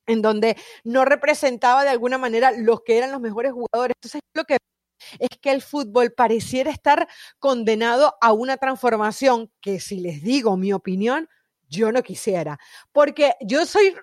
en 0.06 0.22
donde 0.22 0.56
no 0.82 1.04
representaba 1.04 1.84
de 1.84 1.90
alguna 1.90 2.18
manera 2.18 2.50
los 2.50 2.82
que 2.82 2.98
eran 2.98 3.12
los 3.12 3.20
mejores 3.20 3.52
jugadores. 3.52 3.94
Entonces, 4.02 4.20
lo 4.34 4.44
que 4.44 4.56
es 5.18 5.30
que 5.40 5.52
el 5.52 5.62
fútbol 5.62 6.12
pareciera 6.12 6.70
estar 6.70 7.08
condenado 7.38 8.16
a 8.20 8.32
una 8.32 8.56
transformación 8.56 9.50
que, 9.60 9.80
si 9.80 10.00
les 10.00 10.22
digo 10.22 10.56
mi 10.56 10.72
opinión, 10.72 11.28
yo 11.70 11.92
no 11.92 12.02
quisiera, 12.02 12.58
porque 12.92 13.34
yo 13.40 13.64
soy, 13.64 13.94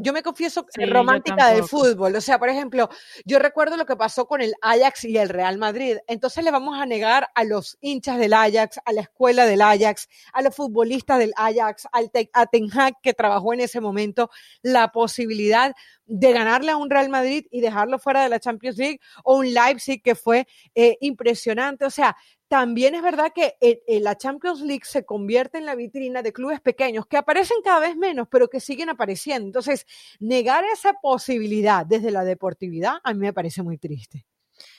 yo 0.00 0.12
me 0.12 0.22
confieso 0.22 0.66
romántica 0.76 1.48
del 1.48 1.64
fútbol, 1.64 2.14
o 2.14 2.20
sea, 2.20 2.38
por 2.38 2.50
ejemplo, 2.50 2.88
yo 3.24 3.38
recuerdo 3.38 3.76
lo 3.76 3.86
que 3.86 3.96
pasó 3.96 4.26
con 4.26 4.42
el 4.42 4.54
Ajax 4.60 5.04
y 5.04 5.16
el 5.16 5.30
Real 5.30 5.58
Madrid, 5.58 5.96
entonces 6.06 6.44
le 6.44 6.50
vamos 6.50 6.78
a 6.78 6.86
negar 6.86 7.28
a 7.34 7.44
los 7.44 7.78
hinchas 7.80 8.18
del 8.18 8.34
Ajax, 8.34 8.78
a 8.84 8.92
la 8.92 9.00
escuela 9.00 9.46
del 9.46 9.62
Ajax, 9.62 10.08
a 10.32 10.42
los 10.42 10.54
futbolistas 10.54 11.18
del 11.18 11.32
Ajax, 11.36 11.88
al 11.90 12.10
a 12.32 12.46
Ten 12.46 12.68
Hag 12.70 13.00
que 13.02 13.14
trabajó 13.14 13.54
en 13.54 13.60
ese 13.60 13.80
momento, 13.80 14.30
la 14.62 14.92
posibilidad 14.92 15.74
de 16.06 16.32
ganarle 16.32 16.70
a 16.70 16.76
un 16.76 16.90
Real 16.90 17.08
Madrid 17.08 17.46
y 17.50 17.60
dejarlo 17.60 17.98
fuera 17.98 18.22
de 18.22 18.28
la 18.28 18.40
Champions 18.40 18.76
League 18.76 19.00
o 19.24 19.36
un 19.36 19.52
Leipzig 19.52 20.02
que 20.02 20.14
fue 20.14 20.46
eh, 20.74 20.96
impresionante. 21.00 21.84
O 21.84 21.90
sea, 21.90 22.16
también 22.54 22.94
es 22.94 23.02
verdad 23.02 23.32
que 23.34 23.56
eh, 23.60 23.82
eh, 23.88 23.98
la 23.98 24.16
Champions 24.16 24.60
League 24.60 24.84
se 24.84 25.04
convierte 25.04 25.58
en 25.58 25.66
la 25.66 25.74
vitrina 25.74 26.22
de 26.22 26.32
clubes 26.32 26.60
pequeños 26.60 27.04
que 27.04 27.16
aparecen 27.16 27.56
cada 27.64 27.80
vez 27.80 27.96
menos, 27.96 28.28
pero 28.30 28.46
que 28.46 28.60
siguen 28.60 28.90
apareciendo. 28.90 29.48
Entonces, 29.48 29.88
negar 30.20 30.62
esa 30.72 30.92
posibilidad 31.02 31.84
desde 31.84 32.12
la 32.12 32.22
deportividad 32.22 32.98
a 33.02 33.12
mí 33.12 33.18
me 33.18 33.32
parece 33.32 33.64
muy 33.64 33.76
triste. 33.76 34.24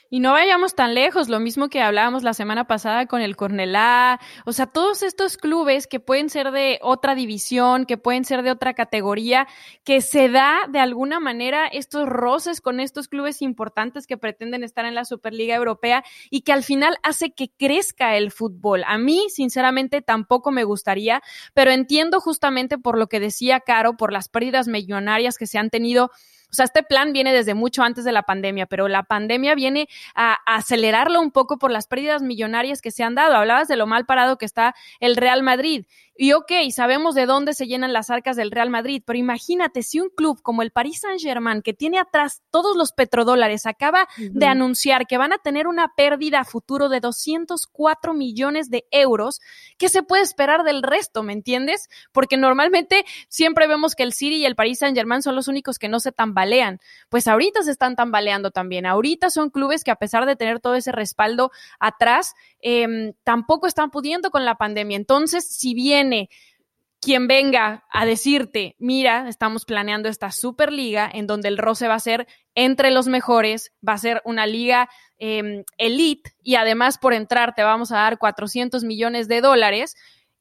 Y 0.09 0.19
no 0.19 0.33
vayamos 0.33 0.75
tan 0.75 0.93
lejos, 0.93 1.29
lo 1.29 1.39
mismo 1.39 1.67
que 1.67 1.81
hablábamos 1.81 2.23
la 2.23 2.33
semana 2.35 2.67
pasada 2.67 3.07
con 3.07 3.21
el 3.21 3.35
Cornelá, 3.35 4.19
o 4.45 4.53
sea, 4.53 4.67
todos 4.67 5.01
estos 5.01 5.35
clubes 5.37 5.87
que 5.87 5.99
pueden 5.99 6.29
ser 6.29 6.51
de 6.51 6.79
otra 6.83 7.15
división, 7.15 7.85
que 7.85 7.97
pueden 7.97 8.23
ser 8.23 8.43
de 8.43 8.51
otra 8.51 8.75
categoría, 8.75 9.47
que 9.83 10.01
se 10.01 10.29
da 10.29 10.59
de 10.69 10.79
alguna 10.79 11.19
manera 11.19 11.65
estos 11.67 12.07
roces 12.07 12.61
con 12.61 12.79
estos 12.79 13.07
clubes 13.07 13.41
importantes 13.41 14.05
que 14.05 14.17
pretenden 14.17 14.63
estar 14.63 14.85
en 14.85 14.93
la 14.93 15.05
Superliga 15.05 15.55
Europea 15.55 16.03
y 16.29 16.41
que 16.41 16.53
al 16.53 16.63
final 16.63 16.97
hace 17.01 17.31
que 17.31 17.49
crezca 17.49 18.15
el 18.15 18.31
fútbol. 18.31 18.83
A 18.85 18.99
mí, 18.99 19.27
sinceramente, 19.29 20.01
tampoco 20.01 20.51
me 20.51 20.63
gustaría, 20.65 21.23
pero 21.53 21.71
entiendo 21.71 22.19
justamente 22.19 22.77
por 22.77 22.97
lo 22.99 23.07
que 23.07 23.19
decía 23.19 23.59
Caro, 23.59 23.97
por 23.97 24.13
las 24.13 24.29
pérdidas 24.29 24.67
millonarias 24.67 25.37
que 25.37 25.47
se 25.47 25.57
han 25.57 25.71
tenido 25.71 26.11
o 26.55 26.57
sea, 26.57 26.63
este 26.63 26.83
plan 26.83 27.11
viene 27.11 27.33
desde 27.33 27.53
mucho 27.53 27.83
antes 27.83 28.05
de 28.05 28.13
la 28.13 28.23
pandemia, 28.23 28.65
pero 28.65 28.87
la 28.87 29.03
pandemia 29.03 29.55
viene 29.55 29.89
a, 30.15 30.37
acelerarlo 30.45 31.19
un 31.19 31.31
poco 31.31 31.57
por 31.57 31.69
las 31.69 31.85
pérdidas 31.85 32.21
millonarias 32.21 32.81
que 32.81 32.91
se 32.91 33.03
han 33.03 33.13
dado. 33.13 33.35
Hablabas 33.35 33.67
de 33.67 33.75
lo 33.75 33.87
mal 33.87 34.05
parado 34.05 34.37
que 34.37 34.45
está 34.45 34.73
el 35.01 35.17
Real 35.17 35.43
Madrid. 35.43 35.85
Y 36.17 36.31
ok, 36.31 36.49
sabemos 36.71 37.13
de 37.13 37.25
dónde 37.25 37.53
se 37.53 37.67
llenan 37.67 37.91
las 37.91 38.09
arcas 38.09 38.37
del 38.37 38.51
Real 38.51 38.69
Madrid, 38.69 39.03
pero 39.05 39.19
imagínate 39.19 39.83
si 39.83 39.99
un 39.99 40.07
club 40.07 40.41
como 40.41 40.61
el 40.61 40.71
Paris 40.71 41.01
Saint-Germain, 41.01 41.61
que 41.61 41.73
tiene 41.73 41.99
atrás 41.99 42.41
todos 42.51 42.77
los 42.77 42.93
petrodólares, 42.93 43.65
acaba 43.65 44.07
de 44.17 44.45
anunciar 44.45 45.07
que 45.07 45.17
van 45.17 45.33
a 45.33 45.39
tener 45.39 45.67
una 45.67 45.93
pérdida 45.93 46.39
a 46.39 46.45
futuro 46.45 46.87
de 46.87 47.01
204 47.01 48.13
millones 48.13 48.69
de 48.69 48.85
euros, 48.91 49.41
¿qué 49.77 49.89
se 49.89 50.03
puede 50.03 50.23
esperar 50.23 50.63
del 50.63 50.83
resto? 50.83 51.21
¿Me 51.21 51.33
entiendes? 51.33 51.89
Porque 52.13 52.37
normalmente 52.37 53.03
siempre 53.27 53.67
vemos 53.67 53.93
que 53.93 54.03
el 54.03 54.13
City 54.13 54.37
y 54.37 54.45
el 54.45 54.55
Paris 54.55 54.79
Saint-Germain 54.79 55.21
son 55.21 55.35
los 55.35 55.49
únicos 55.49 55.77
que 55.77 55.89
no 55.89 55.99
se 55.99 56.13
tambalean. 56.13 56.44
Pues 57.09 57.27
ahorita 57.27 57.63
se 57.63 57.71
están 57.71 57.95
tambaleando 57.95 58.51
también. 58.51 58.85
Ahorita 58.85 59.29
son 59.29 59.49
clubes 59.49 59.83
que 59.83 59.91
a 59.91 59.95
pesar 59.95 60.25
de 60.25 60.35
tener 60.35 60.59
todo 60.59 60.75
ese 60.75 60.91
respaldo 60.91 61.51
atrás, 61.79 62.33
em, 62.59 63.13
tampoco 63.23 63.67
están 63.67 63.91
pudiendo 63.91 64.31
con 64.31 64.45
la 64.45 64.55
pandemia. 64.55 64.97
Entonces, 64.97 65.47
si 65.47 65.73
bien 65.73 66.27
quien 67.05 67.27
venga 67.27 67.85
a 67.91 68.03
decirte, 68.05 68.75
mira, 68.79 69.29
estamos 69.29 69.65
planeando 69.65 70.09
esta 70.09 70.31
Superliga 70.31 71.09
en 71.13 71.27
donde 71.27 71.49
el 71.49 71.59
roce 71.59 71.87
va 71.87 71.93
a 71.93 71.99
ser 71.99 72.27
entre 72.55 72.89
los 72.89 73.07
mejores, 73.07 73.73
va 73.87 73.93
a 73.93 73.97
ser 73.99 74.21
una 74.25 74.47
liga 74.47 74.89
em, 75.19 75.63
elite 75.77 76.31
y 76.41 76.55
además 76.55 76.97
por 76.97 77.13
entrar 77.13 77.53
te 77.53 77.63
vamos 77.63 77.91
a 77.91 77.97
dar 77.97 78.17
400 78.17 78.83
millones 78.83 79.27
de 79.27 79.41
dólares 79.41 79.95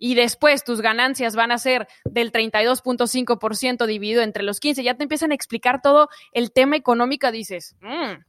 y 0.04 0.14
después 0.16 0.64
tus 0.64 0.82
ganancias 0.82 1.34
van 1.34 1.50
a 1.50 1.56
ser 1.56 1.88
del 2.04 2.30
32.5% 2.30 3.86
dividido 3.86 4.20
entre 4.20 4.42
los 4.42 4.60
15, 4.60 4.82
ya 4.82 4.98
te 4.98 5.04
empiezan 5.04 5.32
a 5.32 5.34
explicar 5.34 5.80
todo 5.80 6.10
el 6.32 6.52
tema 6.52 6.76
económico, 6.76 7.32
dices, 7.32 7.74
mm, 7.80 8.20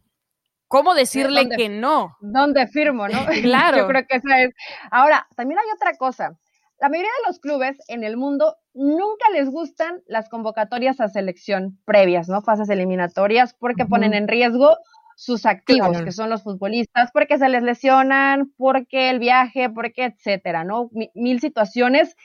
¿cómo 0.70 0.96
decirle 0.96 1.50
que 1.50 1.68
no? 1.68 2.16
¿Dónde 2.22 2.68
firmo, 2.68 3.10
no? 3.10 3.20
Claro. 3.42 3.80
Yo 3.80 3.88
creo 3.88 4.06
que 4.08 4.16
esa 4.16 4.42
es. 4.42 4.54
Ahora, 4.90 5.28
también 5.36 5.60
hay 5.60 5.66
otra 5.76 5.98
cosa. 5.98 6.40
La 6.80 6.88
mayoría 6.88 7.12
de 7.12 7.28
los 7.28 7.40
clubes 7.40 7.76
en 7.90 8.06
el 8.06 8.16
mundo 8.16 8.56
nunca 8.74 9.30
les 9.34 9.50
gustan 9.50 10.02
las 10.08 10.30
convocatorias 10.30 11.02
a 11.02 11.10
selección 11.10 11.78
previas, 11.84 12.30
¿no? 12.30 12.42
Fases 12.42 12.70
eliminatorias, 12.70 13.54
porque 13.54 13.86
ponen 13.86 14.14
en 14.14 14.30
riesgo 14.30 14.78
sus 15.15 15.45
activos, 15.45 16.01
que 16.01 16.12
son 16.12 16.30
los 16.30 16.43
futbolistas, 16.43 17.10
porque 17.12 17.38
se 17.38 17.49
les 17.49 17.63
lesionan, 17.63 18.54
porque 18.58 19.10
el 19.10 19.19
viaje, 19.19 19.69
porque 19.69 20.06
etcétera, 20.06 20.63
¿no? 20.63 20.89
Mil 21.13 21.39
situaciones 21.39 22.15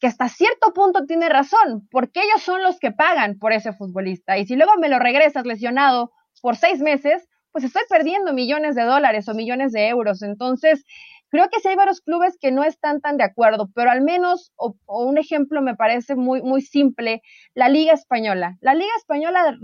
que 0.00 0.06
hasta 0.06 0.28
cierto 0.28 0.72
punto 0.72 1.04
tiene 1.06 1.28
razón, 1.28 1.86
porque 1.90 2.20
ellos 2.20 2.42
son 2.42 2.62
los 2.62 2.78
que 2.78 2.90
pagan 2.90 3.38
por 3.38 3.52
ese 3.52 3.72
futbolista. 3.72 4.38
Y 4.38 4.46
si 4.46 4.56
luego 4.56 4.72
me 4.80 4.88
lo 4.88 4.98
regresas 4.98 5.44
lesionado 5.44 6.12
por 6.40 6.56
seis 6.56 6.80
meses, 6.80 7.28
pues 7.52 7.64
estoy 7.64 7.82
perdiendo 7.88 8.32
millones 8.32 8.74
de 8.76 8.84
dólares 8.84 9.28
o 9.28 9.34
millones 9.34 9.72
de 9.72 9.88
euros. 9.88 10.22
Entonces, 10.22 10.84
Creo 11.30 11.48
que 11.50 11.60
sí 11.60 11.68
hay 11.68 11.76
varios 11.76 12.00
clubes 12.00 12.38
que 12.40 12.50
no 12.50 12.64
están 12.64 13.00
tan 13.00 13.18
de 13.18 13.24
acuerdo, 13.24 13.68
pero 13.74 13.90
al 13.90 14.00
menos, 14.02 14.52
o, 14.56 14.74
un 14.86 15.18
ejemplo 15.18 15.60
me 15.60 15.76
parece 15.76 16.14
muy, 16.14 16.42
muy 16.42 16.62
simple, 16.62 17.22
la 17.54 17.68
Liga 17.68 17.92
Española. 17.92 18.56
La 18.60 18.74
Liga 18.74 18.92
Española 18.96 19.58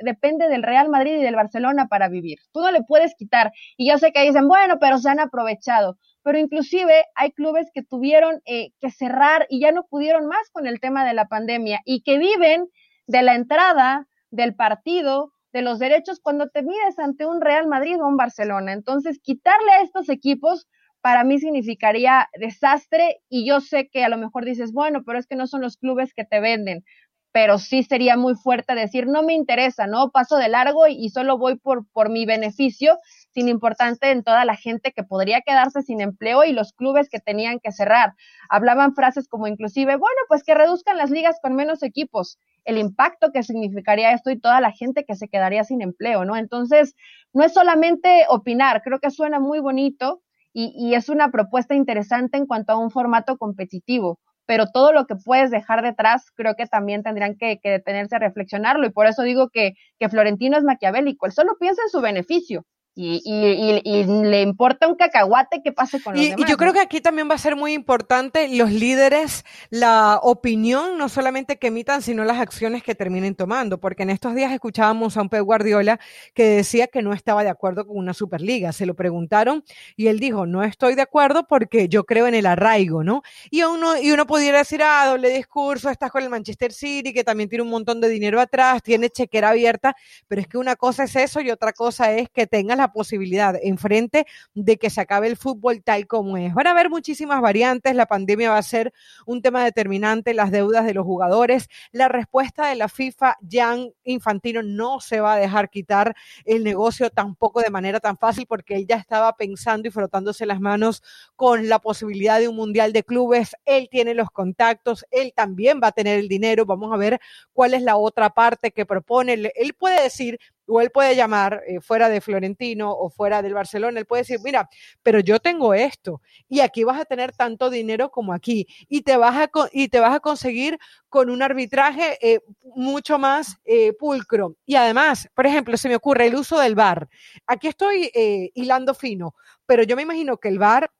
depende 0.00 0.48
del 0.48 0.62
Real 0.62 0.90
Madrid 0.90 1.16
y 1.16 1.22
del 1.22 1.36
Barcelona 1.36 1.88
para 1.88 2.08
vivir. 2.08 2.38
Tú 2.52 2.60
no 2.60 2.70
le 2.70 2.82
puedes 2.82 3.14
quitar. 3.16 3.52
Y 3.76 3.88
yo 3.88 3.98
sé 3.98 4.12
que 4.12 4.22
dicen, 4.22 4.46
bueno, 4.46 4.78
pero 4.78 4.98
se 4.98 5.08
han 5.08 5.20
aprovechado. 5.20 5.96
Pero 6.22 6.38
inclusive 6.38 7.06
hay 7.14 7.32
clubes 7.32 7.70
que 7.72 7.82
tuvieron 7.82 8.42
eh, 8.44 8.70
que 8.80 8.90
cerrar 8.90 9.46
y 9.48 9.60
ya 9.60 9.72
no 9.72 9.84
pudieron 9.84 10.26
más 10.26 10.50
con 10.52 10.66
el 10.66 10.80
tema 10.80 11.06
de 11.06 11.14
la 11.14 11.28
pandemia 11.28 11.80
y 11.84 12.02
que 12.02 12.18
viven 12.18 12.68
de 13.06 13.22
la 13.22 13.34
entrada, 13.34 14.06
del 14.30 14.54
partido, 14.54 15.32
de 15.54 15.62
los 15.62 15.78
derechos 15.78 16.18
cuando 16.20 16.48
te 16.48 16.62
mides 16.62 16.98
ante 16.98 17.26
un 17.26 17.40
Real 17.40 17.68
Madrid 17.68 17.96
o 18.02 18.06
un 18.08 18.16
Barcelona. 18.16 18.72
Entonces, 18.72 19.20
quitarle 19.22 19.70
a 19.70 19.82
estos 19.82 20.08
equipos 20.08 20.66
para 21.04 21.22
mí 21.22 21.38
significaría 21.38 22.30
desastre 22.40 23.20
y 23.28 23.46
yo 23.46 23.60
sé 23.60 23.90
que 23.90 24.04
a 24.04 24.08
lo 24.08 24.16
mejor 24.16 24.46
dices, 24.46 24.72
bueno, 24.72 25.02
pero 25.04 25.18
es 25.18 25.26
que 25.26 25.36
no 25.36 25.46
son 25.46 25.60
los 25.60 25.76
clubes 25.76 26.14
que 26.14 26.24
te 26.24 26.40
venden, 26.40 26.82
pero 27.30 27.58
sí 27.58 27.82
sería 27.82 28.16
muy 28.16 28.36
fuerte 28.36 28.74
decir, 28.74 29.06
no 29.06 29.22
me 29.22 29.34
interesa, 29.34 29.86
¿no? 29.86 30.10
Paso 30.12 30.38
de 30.38 30.48
largo 30.48 30.86
y, 30.86 31.10
solo 31.10 31.36
voy 31.36 31.58
por, 31.58 31.86
por 31.92 32.08
mi 32.08 32.24
beneficio, 32.24 32.98
sin 33.34 33.50
importante 33.50 34.12
en 34.12 34.22
toda 34.22 34.46
la 34.46 34.56
gente 34.56 34.92
que 34.92 35.04
podría 35.04 35.42
quedarse 35.42 35.82
sin 35.82 36.00
empleo 36.00 36.42
y 36.42 36.54
los 36.54 36.72
clubes 36.72 37.10
que 37.10 37.20
tenían 37.20 37.60
que 37.60 37.70
cerrar. 37.70 38.14
Hablaban 38.48 38.94
frases 38.94 39.28
como 39.28 39.46
inclusive, 39.46 39.96
bueno, 39.96 40.20
pues 40.28 40.42
que 40.42 40.54
reduzcan 40.54 40.96
las 40.96 41.10
ligas 41.10 41.36
con 41.42 41.54
menos 41.54 41.82
equipos 41.82 42.38
el 42.64 42.78
impacto 42.78 43.30
que 43.30 43.42
significaría 43.42 44.12
esto 44.12 44.30
y 44.30 44.40
toda 44.40 44.62
la 44.62 44.72
gente 44.72 45.04
que 45.04 45.16
se 45.16 45.28
quedaría 45.28 45.64
sin 45.64 45.82
empleo, 45.82 46.24
¿no? 46.24 46.34
Entonces, 46.34 46.94
no 47.34 47.44
es 47.44 47.52
solamente 47.52 48.24
opinar, 48.30 48.80
creo 48.82 49.00
que 49.00 49.10
suena 49.10 49.38
muy 49.38 49.60
bonito 49.60 50.22
y, 50.54 50.94
es 50.94 51.08
una 51.08 51.30
propuesta 51.30 51.74
interesante 51.74 52.38
en 52.38 52.46
cuanto 52.46 52.72
a 52.72 52.78
un 52.78 52.90
formato 52.90 53.36
competitivo, 53.36 54.20
pero 54.46 54.66
todo 54.72 54.92
lo 54.92 55.06
que 55.06 55.16
puedes 55.16 55.50
dejar 55.50 55.82
detrás, 55.82 56.30
creo 56.36 56.54
que 56.54 56.66
también 56.66 57.02
tendrían 57.02 57.36
que, 57.36 57.58
detenerse 57.62 58.16
a 58.16 58.20
reflexionarlo 58.20 58.86
y 58.86 58.90
por 58.90 59.06
eso 59.06 59.22
digo 59.22 59.48
que, 59.50 59.74
que 59.98 60.08
Florentino 60.08 60.56
es 60.56 60.64
maquiavélico, 60.64 61.26
él 61.26 61.32
solo 61.32 61.56
piensa 61.58 61.82
en 61.82 61.90
su 61.90 62.00
beneficio 62.00 62.64
y, 62.96 63.22
y, 63.24 63.80
y, 63.84 64.04
le 64.04 64.42
importa 64.42 64.86
un 64.86 64.94
cacahuate 64.94 65.62
que 65.62 65.72
pase 65.72 66.00
con 66.00 66.14
los 66.14 66.22
demás. 66.22 66.38
Y 66.38 66.48
yo 66.48 66.56
creo 66.56 66.72
que 66.72 66.80
aquí 66.80 67.00
también 67.00 67.28
va 67.28 67.34
a 67.34 67.38
ser 67.38 67.56
muy 67.56 67.72
importante 67.72 68.48
los 68.48 68.70
líderes, 68.70 69.44
la 69.70 70.20
opinión, 70.22 70.96
no 70.96 71.08
solamente 71.08 71.58
que 71.58 71.68
emitan, 71.68 72.02
sino 72.02 72.24
las 72.24 72.38
acciones 72.38 72.84
que 72.84 72.94
terminen 72.94 73.34
tomando, 73.34 73.80
porque 73.80 74.04
en 74.04 74.10
estos 74.10 74.36
días 74.36 74.52
escuchábamos 74.52 75.16
a 75.16 75.22
un 75.22 75.28
Pep 75.28 75.42
Guardiola 75.42 75.98
que 76.34 76.44
decía 76.44 76.86
que 76.86 77.02
no 77.02 77.12
estaba 77.12 77.42
de 77.42 77.50
acuerdo 77.50 77.84
con 77.84 77.96
una 77.96 78.14
Superliga. 78.14 78.72
Se 78.72 78.86
lo 78.86 78.94
preguntaron 78.94 79.64
y 79.96 80.06
él 80.06 80.20
dijo, 80.20 80.46
no 80.46 80.62
estoy 80.62 80.94
de 80.94 81.02
acuerdo 81.02 81.48
porque 81.48 81.88
yo 81.88 82.04
creo 82.04 82.28
en 82.28 82.34
el 82.34 82.46
arraigo, 82.46 83.02
¿no? 83.02 83.22
Y 83.50 83.62
uno, 83.62 84.00
y 84.00 84.12
uno 84.12 84.24
pudiera 84.24 84.58
decir, 84.58 84.82
ah, 84.84 85.06
doble 85.08 85.30
discurso, 85.30 85.90
estás 85.90 86.12
con 86.12 86.22
el 86.22 86.30
Manchester 86.30 86.72
City, 86.72 87.12
que 87.12 87.24
también 87.24 87.48
tiene 87.48 87.62
un 87.64 87.70
montón 87.70 88.00
de 88.00 88.08
dinero 88.08 88.40
atrás, 88.40 88.82
tiene 88.84 89.10
chequera 89.10 89.50
abierta, 89.50 89.96
pero 90.28 90.40
es 90.40 90.46
que 90.46 90.58
una 90.58 90.76
cosa 90.76 91.04
es 91.04 91.16
eso 91.16 91.40
y 91.40 91.50
otra 91.50 91.72
cosa 91.72 92.12
es 92.12 92.28
que 92.30 92.46
tengas 92.46 92.78
la 92.78 92.83
posibilidad 92.92 93.56
enfrente 93.62 94.26
de 94.54 94.76
que 94.76 94.90
se 94.90 95.00
acabe 95.00 95.26
el 95.26 95.36
fútbol 95.36 95.82
tal 95.82 96.06
como 96.06 96.36
es. 96.36 96.54
Van 96.54 96.66
a 96.66 96.70
haber 96.72 96.90
muchísimas 96.90 97.40
variantes, 97.40 97.94
la 97.94 98.06
pandemia 98.06 98.50
va 98.50 98.58
a 98.58 98.62
ser 98.62 98.92
un 99.26 99.42
tema 99.42 99.64
determinante, 99.64 100.34
las 100.34 100.50
deudas 100.50 100.86
de 100.86 100.94
los 100.94 101.04
jugadores, 101.04 101.68
la 101.92 102.08
respuesta 102.08 102.68
de 102.68 102.76
la 102.76 102.88
FIFA, 102.88 103.36
Jan 103.50 103.92
Infantino 104.04 104.62
no 104.62 105.00
se 105.00 105.20
va 105.20 105.34
a 105.34 105.36
dejar 105.36 105.70
quitar 105.70 106.14
el 106.44 106.64
negocio 106.64 107.10
tampoco 107.10 107.60
de 107.60 107.70
manera 107.70 108.00
tan 108.00 108.18
fácil 108.18 108.46
porque 108.46 108.76
él 108.76 108.86
ya 108.86 108.96
estaba 108.96 109.36
pensando 109.36 109.88
y 109.88 109.90
frotándose 109.90 110.46
las 110.46 110.60
manos 110.60 111.02
con 111.36 111.68
la 111.68 111.78
posibilidad 111.78 112.38
de 112.38 112.48
un 112.48 112.56
mundial 112.56 112.92
de 112.92 113.04
clubes, 113.04 113.56
él 113.64 113.88
tiene 113.90 114.14
los 114.14 114.30
contactos, 114.30 115.04
él 115.10 115.32
también 115.34 115.80
va 115.82 115.88
a 115.88 115.92
tener 115.92 116.18
el 116.18 116.28
dinero, 116.28 116.66
vamos 116.66 116.92
a 116.92 116.96
ver 116.96 117.20
cuál 117.52 117.74
es 117.74 117.82
la 117.82 117.96
otra 117.96 118.30
parte 118.30 118.72
que 118.72 118.86
propone, 118.86 119.52
él 119.54 119.74
puede 119.74 120.02
decir, 120.02 120.38
o 120.66 120.80
él 120.80 120.90
puede 120.90 121.16
llamar 121.16 121.62
eh, 121.66 121.80
fuera 121.80 122.08
de 122.08 122.20
Florentino 122.20 122.92
o 122.92 123.10
fuera 123.10 123.42
del 123.42 123.54
Barcelona, 123.54 124.00
él 124.00 124.06
puede 124.06 124.22
decir, 124.22 124.38
mira, 124.42 124.68
pero 125.02 125.20
yo 125.20 125.38
tengo 125.40 125.74
esto 125.74 126.20
y 126.48 126.60
aquí 126.60 126.84
vas 126.84 127.00
a 127.00 127.04
tener 127.04 127.32
tanto 127.32 127.70
dinero 127.70 128.10
como 128.10 128.32
aquí 128.32 128.66
y 128.88 129.02
te 129.02 129.16
vas 129.16 129.36
a, 129.36 129.50
y 129.72 129.88
te 129.88 130.00
vas 130.00 130.14
a 130.14 130.20
conseguir 130.20 130.78
con 131.08 131.30
un 131.30 131.42
arbitraje 131.42 132.18
eh, 132.20 132.40
mucho 132.74 133.18
más 133.18 133.56
eh, 133.64 133.92
pulcro. 133.92 134.56
Y 134.66 134.74
además, 134.76 135.28
por 135.34 135.46
ejemplo, 135.46 135.76
se 135.76 135.88
me 135.88 135.96
ocurre 135.96 136.26
el 136.26 136.34
uso 136.34 136.58
del 136.58 136.74
VAR. 136.74 137.08
Aquí 137.46 137.68
estoy 137.68 138.10
hilando 138.54 138.94
fino, 138.94 139.34
pero 139.66 139.82
yo 139.82 139.96
me 139.96 140.02
imagino 140.02 140.38
que 140.38 140.48
el 140.48 140.58
VAR 140.58 140.90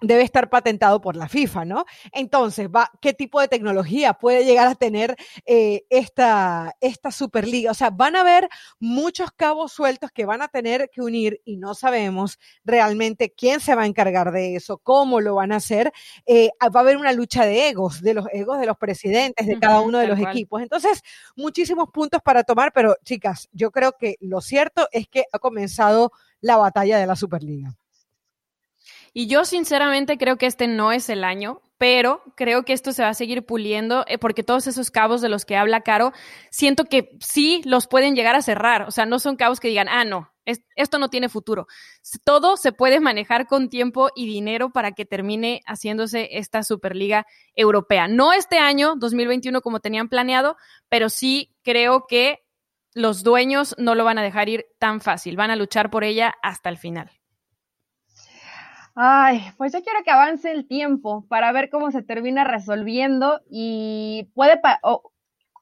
debe 0.00 0.22
estar 0.22 0.48
patentado 0.50 1.00
por 1.00 1.16
la 1.16 1.28
FIFA, 1.28 1.64
¿no? 1.64 1.84
Entonces, 2.12 2.68
va, 2.68 2.90
¿qué 3.00 3.12
tipo 3.12 3.40
de 3.40 3.48
tecnología 3.48 4.14
puede 4.14 4.44
llegar 4.44 4.68
a 4.68 4.74
tener 4.74 5.16
eh, 5.46 5.84
esta, 5.90 6.74
esta 6.80 7.10
Superliga? 7.10 7.70
O 7.70 7.74
sea, 7.74 7.90
van 7.90 8.16
a 8.16 8.20
haber 8.20 8.48
muchos 8.78 9.30
cabos 9.32 9.72
sueltos 9.72 10.10
que 10.12 10.24
van 10.24 10.42
a 10.42 10.48
tener 10.48 10.90
que 10.92 11.00
unir 11.00 11.40
y 11.44 11.56
no 11.56 11.74
sabemos 11.74 12.38
realmente 12.64 13.32
quién 13.36 13.60
se 13.60 13.74
va 13.74 13.82
a 13.82 13.86
encargar 13.86 14.32
de 14.32 14.56
eso, 14.56 14.78
cómo 14.78 15.20
lo 15.20 15.34
van 15.34 15.52
a 15.52 15.56
hacer. 15.56 15.92
Eh, 16.26 16.50
va 16.62 16.80
a 16.80 16.82
haber 16.82 16.96
una 16.96 17.12
lucha 17.12 17.44
de 17.44 17.68
egos, 17.68 18.00
de 18.02 18.14
los 18.14 18.26
egos 18.32 18.60
de 18.60 18.66
los 18.66 18.76
presidentes 18.76 19.46
de 19.46 19.58
cada 19.58 19.80
uno 19.80 19.98
de 19.98 20.06
los 20.06 20.18
equipos. 20.20 20.62
Entonces, 20.62 21.02
muchísimos 21.36 21.88
puntos 21.90 22.20
para 22.22 22.44
tomar, 22.44 22.72
pero 22.72 22.96
chicas, 23.04 23.48
yo 23.52 23.70
creo 23.70 23.92
que 23.98 24.16
lo 24.20 24.40
cierto 24.40 24.88
es 24.92 25.08
que 25.08 25.24
ha 25.32 25.38
comenzado 25.38 26.12
la 26.40 26.56
batalla 26.56 26.98
de 26.98 27.06
la 27.06 27.16
Superliga. 27.16 27.76
Y 29.12 29.26
yo 29.26 29.44
sinceramente 29.44 30.18
creo 30.18 30.36
que 30.36 30.46
este 30.46 30.66
no 30.66 30.92
es 30.92 31.08
el 31.08 31.24
año, 31.24 31.62
pero 31.78 32.22
creo 32.36 32.64
que 32.64 32.72
esto 32.72 32.92
se 32.92 33.02
va 33.02 33.10
a 33.10 33.14
seguir 33.14 33.46
puliendo 33.46 34.04
eh, 34.08 34.18
porque 34.18 34.42
todos 34.42 34.66
esos 34.66 34.90
cabos 34.90 35.20
de 35.20 35.28
los 35.28 35.44
que 35.44 35.56
habla 35.56 35.82
Caro, 35.82 36.12
siento 36.50 36.84
que 36.84 37.16
sí 37.20 37.62
los 37.64 37.86
pueden 37.86 38.16
llegar 38.16 38.34
a 38.34 38.42
cerrar. 38.42 38.82
O 38.82 38.90
sea, 38.90 39.06
no 39.06 39.18
son 39.18 39.36
cabos 39.36 39.60
que 39.60 39.68
digan, 39.68 39.88
ah, 39.88 40.04
no, 40.04 40.32
esto 40.74 40.98
no 40.98 41.10
tiene 41.10 41.28
futuro. 41.28 41.66
Todo 42.24 42.56
se 42.56 42.72
puede 42.72 43.00
manejar 43.00 43.46
con 43.46 43.68
tiempo 43.68 44.10
y 44.14 44.26
dinero 44.26 44.70
para 44.70 44.92
que 44.92 45.04
termine 45.04 45.60
haciéndose 45.66 46.28
esta 46.32 46.62
Superliga 46.62 47.26
Europea. 47.54 48.08
No 48.08 48.32
este 48.32 48.58
año, 48.58 48.96
2021, 48.96 49.60
como 49.60 49.80
tenían 49.80 50.08
planeado, 50.08 50.56
pero 50.88 51.10
sí 51.10 51.54
creo 51.62 52.06
que 52.08 52.40
los 52.94 53.22
dueños 53.22 53.74
no 53.78 53.94
lo 53.94 54.04
van 54.04 54.18
a 54.18 54.22
dejar 54.22 54.48
ir 54.48 54.66
tan 54.78 55.00
fácil. 55.00 55.36
Van 55.36 55.50
a 55.50 55.56
luchar 55.56 55.90
por 55.90 56.02
ella 56.02 56.34
hasta 56.42 56.68
el 56.68 56.78
final. 56.78 57.17
Ay, 59.00 59.42
pues 59.56 59.72
yo 59.72 59.80
quiero 59.84 60.02
que 60.02 60.10
avance 60.10 60.50
el 60.50 60.66
tiempo 60.66 61.24
para 61.28 61.52
ver 61.52 61.70
cómo 61.70 61.92
se 61.92 62.02
termina 62.02 62.42
resolviendo 62.42 63.40
y 63.48 64.28
puede, 64.34 64.60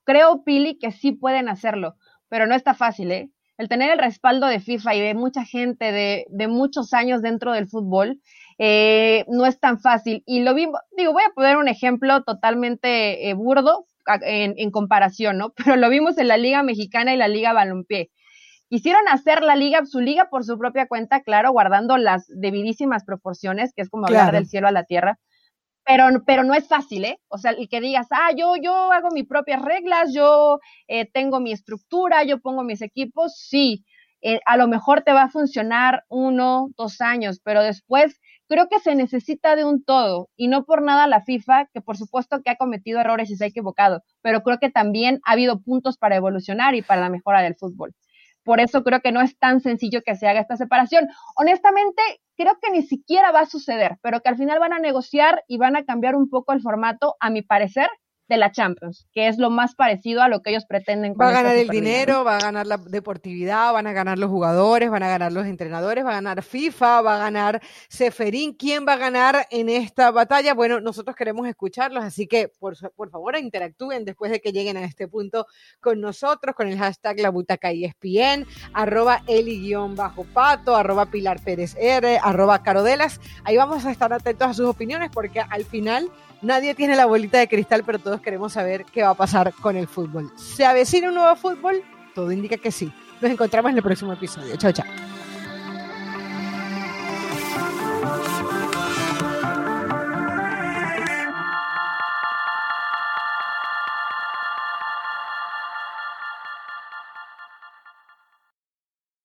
creo, 0.05 0.42
Pili, 0.42 0.79
que 0.79 0.90
sí 0.90 1.12
pueden 1.12 1.51
hacerlo, 1.51 1.96
pero 2.31 2.46
no 2.46 2.55
está 2.55 2.72
fácil, 2.72 3.12
¿eh? 3.12 3.31
El 3.59 3.68
tener 3.68 3.90
el 3.90 3.99
respaldo 3.99 4.46
de 4.46 4.59
FIFA 4.59 4.94
y 4.94 5.01
de 5.03 5.14
mucha 5.14 5.44
gente 5.44 5.92
de, 5.92 6.49
muchos 6.49 6.94
años 6.94 7.20
dentro 7.20 7.53
del 7.53 7.68
fútbol 7.68 8.22
eh, 8.59 9.27
no 9.29 9.44
es 9.44 9.61
tan 9.61 9.81
fácil. 9.81 10.22
Y 10.25 10.40
lo 10.40 10.55
vi, 10.55 10.66
digo, 10.96 11.12
voy 11.12 11.25
a 11.25 11.35
poner 11.35 11.59
un 11.59 11.68
ejemplo 11.68 12.22
totalmente 12.22 13.29
eh, 13.29 13.35
burdo 13.35 13.85
en, 14.22 14.55
en 14.57 14.70
comparación, 14.70 15.37
¿no? 15.37 15.51
Pero 15.57 15.77
lo 15.77 15.90
vimos 15.90 16.16
en 16.16 16.29
la 16.29 16.38
Liga 16.38 16.62
Mexicana 16.62 17.12
y 17.12 17.18
la 17.18 17.29
Liga 17.29 17.53
Balompié. 17.53 18.11
Quisieron 18.68 19.07
hacer 19.09 19.42
la 19.42 19.57
liga, 19.57 19.85
su 19.87 20.00
liga 20.00 20.29
por 20.31 20.44
su 20.44 20.59
propia 20.59 20.87
cuenta, 20.88 21.20
claro, 21.22 21.52
guardando 21.52 21.96
las 21.98 22.26
debidísimas 22.29 23.05
proporciones, 23.05 23.72
que 23.74 23.83
es 23.83 23.88
como 23.90 24.07
hablar 24.07 24.33
del 24.33 24.46
cielo 24.46 24.68
a 24.68 24.72
la 24.72 24.85
tierra. 24.85 25.18
pero, 25.85 26.07
pero 26.26 26.42
no 26.44 26.55
es 26.55 26.66
fácil, 26.68 27.05
¿eh? 27.05 27.20
O 27.29 27.38
sea, 27.38 27.52
el 27.52 27.68
que 27.68 27.81
digas, 27.81 28.09
ah, 28.11 28.31
yo, 28.37 28.55
yo 28.61 28.92
hago 28.92 29.11
mis 29.12 29.26
propias 29.26 29.62
reglas, 29.62 30.12
yo 30.12 30.59
eh, 30.88 31.07
tengo 31.12 31.38
mi 31.40 31.52
estructura, 31.52 32.24
yo 32.24 32.40
pongo 32.40 32.64
mis 32.64 32.83
equipos, 32.83 33.37
sí, 33.38 33.85
eh, 34.22 34.40
a 34.46 34.57
lo 34.57 34.66
mejor 34.66 35.02
te 35.02 35.12
va 35.12 35.24
a 35.24 35.29
funcionar 35.31 36.05
uno, 36.09 36.68
dos 36.76 37.00
años, 37.00 37.40
pero 37.44 37.62
después 37.62 38.20
creo 38.48 38.68
que 38.68 38.81
se 38.81 38.96
necesita 38.96 39.55
de 39.57 39.64
un 39.64 39.85
todo 39.85 40.29
y 40.37 40.48
no 40.48 40.64
por 40.64 40.83
nada 40.83 41.07
la 41.07 41.22
FIFA, 41.22 41.66
que 41.72 41.81
por 41.81 41.96
supuesto 41.96 42.42
que 42.42 42.50
ha 42.50 42.57
cometido 42.57 43.00
errores 43.00 43.31
y 43.31 43.37
se 43.37 43.44
ha 43.44 43.48
equivocado, 43.48 44.02
pero 44.22 44.42
creo 44.42 44.59
que 44.59 44.70
también 44.70 45.20
ha 45.24 45.33
habido 45.33 45.61
puntos 45.62 45.98
para 45.98 46.16
evolucionar 46.16 46.74
y 46.74 46.83
para 46.83 47.02
la 47.02 47.11
mejora 47.11 47.42
del 47.42 47.55
fútbol. 47.57 47.94
Por 48.46 48.61
eso 48.61 48.85
creo 48.85 49.00
que 49.00 49.11
no 49.11 49.20
es 49.20 49.37
tan 49.40 49.61
sencillo 49.61 50.02
que 50.06 50.14
se 50.14 50.28
haga 50.28 50.38
esta 50.38 50.56
separación. 50.56 51.09
Honestamente, 51.35 52.00
creo 52.37 52.56
que 52.62 52.70
ni 52.70 52.82
siquiera 52.82 53.32
va 53.32 53.40
a 53.40 53.46
suceder, 53.46 53.98
pero 54.02 54.20
que 54.20 54.28
al 54.28 54.37
final 54.37 54.61
van 54.61 54.72
a 54.72 54.78
negociar 54.78 55.42
y 55.48 55.59
van 55.59 55.74
a 55.74 55.85
cambiar 55.85 56.14
un 56.14 56.30
poco 56.30 56.52
el 56.52 56.62
formato, 56.62 57.16
a 57.18 57.28
mi 57.28 57.42
parecer, 57.42 57.88
de 58.28 58.36
la 58.36 58.50
Champions, 58.50 59.06
que 59.12 59.28
es 59.28 59.38
lo 59.38 59.50
más 59.50 59.74
parecido 59.74 60.22
a 60.22 60.28
lo 60.28 60.42
que 60.42 60.50
ellos 60.50 60.64
pretenden. 60.66 61.14
va 61.14 61.28
a 61.28 61.32
ganar 61.32 61.56
el 61.56 61.68
dinero, 61.68 62.24
va 62.24 62.36
a 62.36 62.40
ganar 62.40 62.66
la 62.66 62.76
deportividad, 62.76 63.72
van 63.72 63.86
a 63.86 63.92
ganar 63.92 64.18
los 64.18 64.30
jugadores, 64.30 64.90
van 64.90 65.02
a 65.02 65.08
ganar 65.08 65.32
los 65.32 65.46
entrenadores, 65.46 66.04
va 66.04 66.10
a 66.10 66.14
ganar 66.14 66.42
FIFA, 66.42 67.02
va 67.02 67.16
a 67.16 67.18
ganar 67.18 67.62
Seferín. 67.88 68.54
¿Quién 68.54 68.86
va 68.86 68.94
a 68.94 68.96
ganar 68.96 69.46
en 69.50 69.68
esta 69.68 70.10
batalla? 70.10 70.54
Bueno, 70.54 70.80
nosotros 70.80 71.14
queremos 71.14 71.46
escucharlos, 71.46 72.04
así 72.04 72.26
que 72.26 72.48
por, 72.58 72.76
por 72.94 73.10
favor 73.10 73.36
interactúen 73.38 74.04
después 74.04 74.30
de 74.30 74.40
que 74.40 74.52
lleguen 74.52 74.76
a 74.76 74.84
este 74.84 75.08
punto 75.08 75.46
con 75.80 76.00
nosotros, 76.00 76.54
con 76.54 76.68
el 76.68 76.78
hashtag 76.78 77.20
la 77.20 77.30
butaca 77.30 77.70
ESPN, 77.70 78.46
arroba 78.72 79.22
eli-pato, 79.26 80.76
arroba 80.76 81.06
Pilar 81.06 81.40
Pérez 81.42 81.76
R, 81.78 82.18
arroba 82.22 82.62
Carodelas. 82.62 83.20
Ahí 83.44 83.56
vamos 83.56 83.84
a 83.84 83.90
estar 83.90 84.12
atentos 84.12 84.48
a 84.48 84.54
sus 84.54 84.66
opiniones 84.66 85.10
porque 85.12 85.40
al 85.40 85.64
final 85.64 86.10
Nadie 86.42 86.75
tiene 86.75 86.96
la 86.96 87.07
bolita 87.07 87.38
de 87.38 87.49
cristal, 87.49 87.83
pero 87.85 87.99
todos 87.99 88.20
queremos 88.20 88.53
saber 88.53 88.85
qué 88.85 89.03
va 89.03 89.11
a 89.11 89.14
pasar 89.14 89.53
con 89.55 89.77
el 89.77 89.88
fútbol. 89.88 90.31
¿Se 90.37 90.64
avecina 90.64 91.09
un 91.09 91.14
nuevo 91.14 91.35
fútbol? 91.37 91.83
Todo 92.14 92.31
indica 92.33 92.57
que 92.57 92.70
sí. 92.70 92.92
Nos 93.20 93.31
encontramos 93.31 93.70
en 93.70 93.79
el 93.79 93.83
próximo 93.83 94.12
episodio. 94.12 94.57
Chao, 94.57 94.72
chao. 94.72 94.87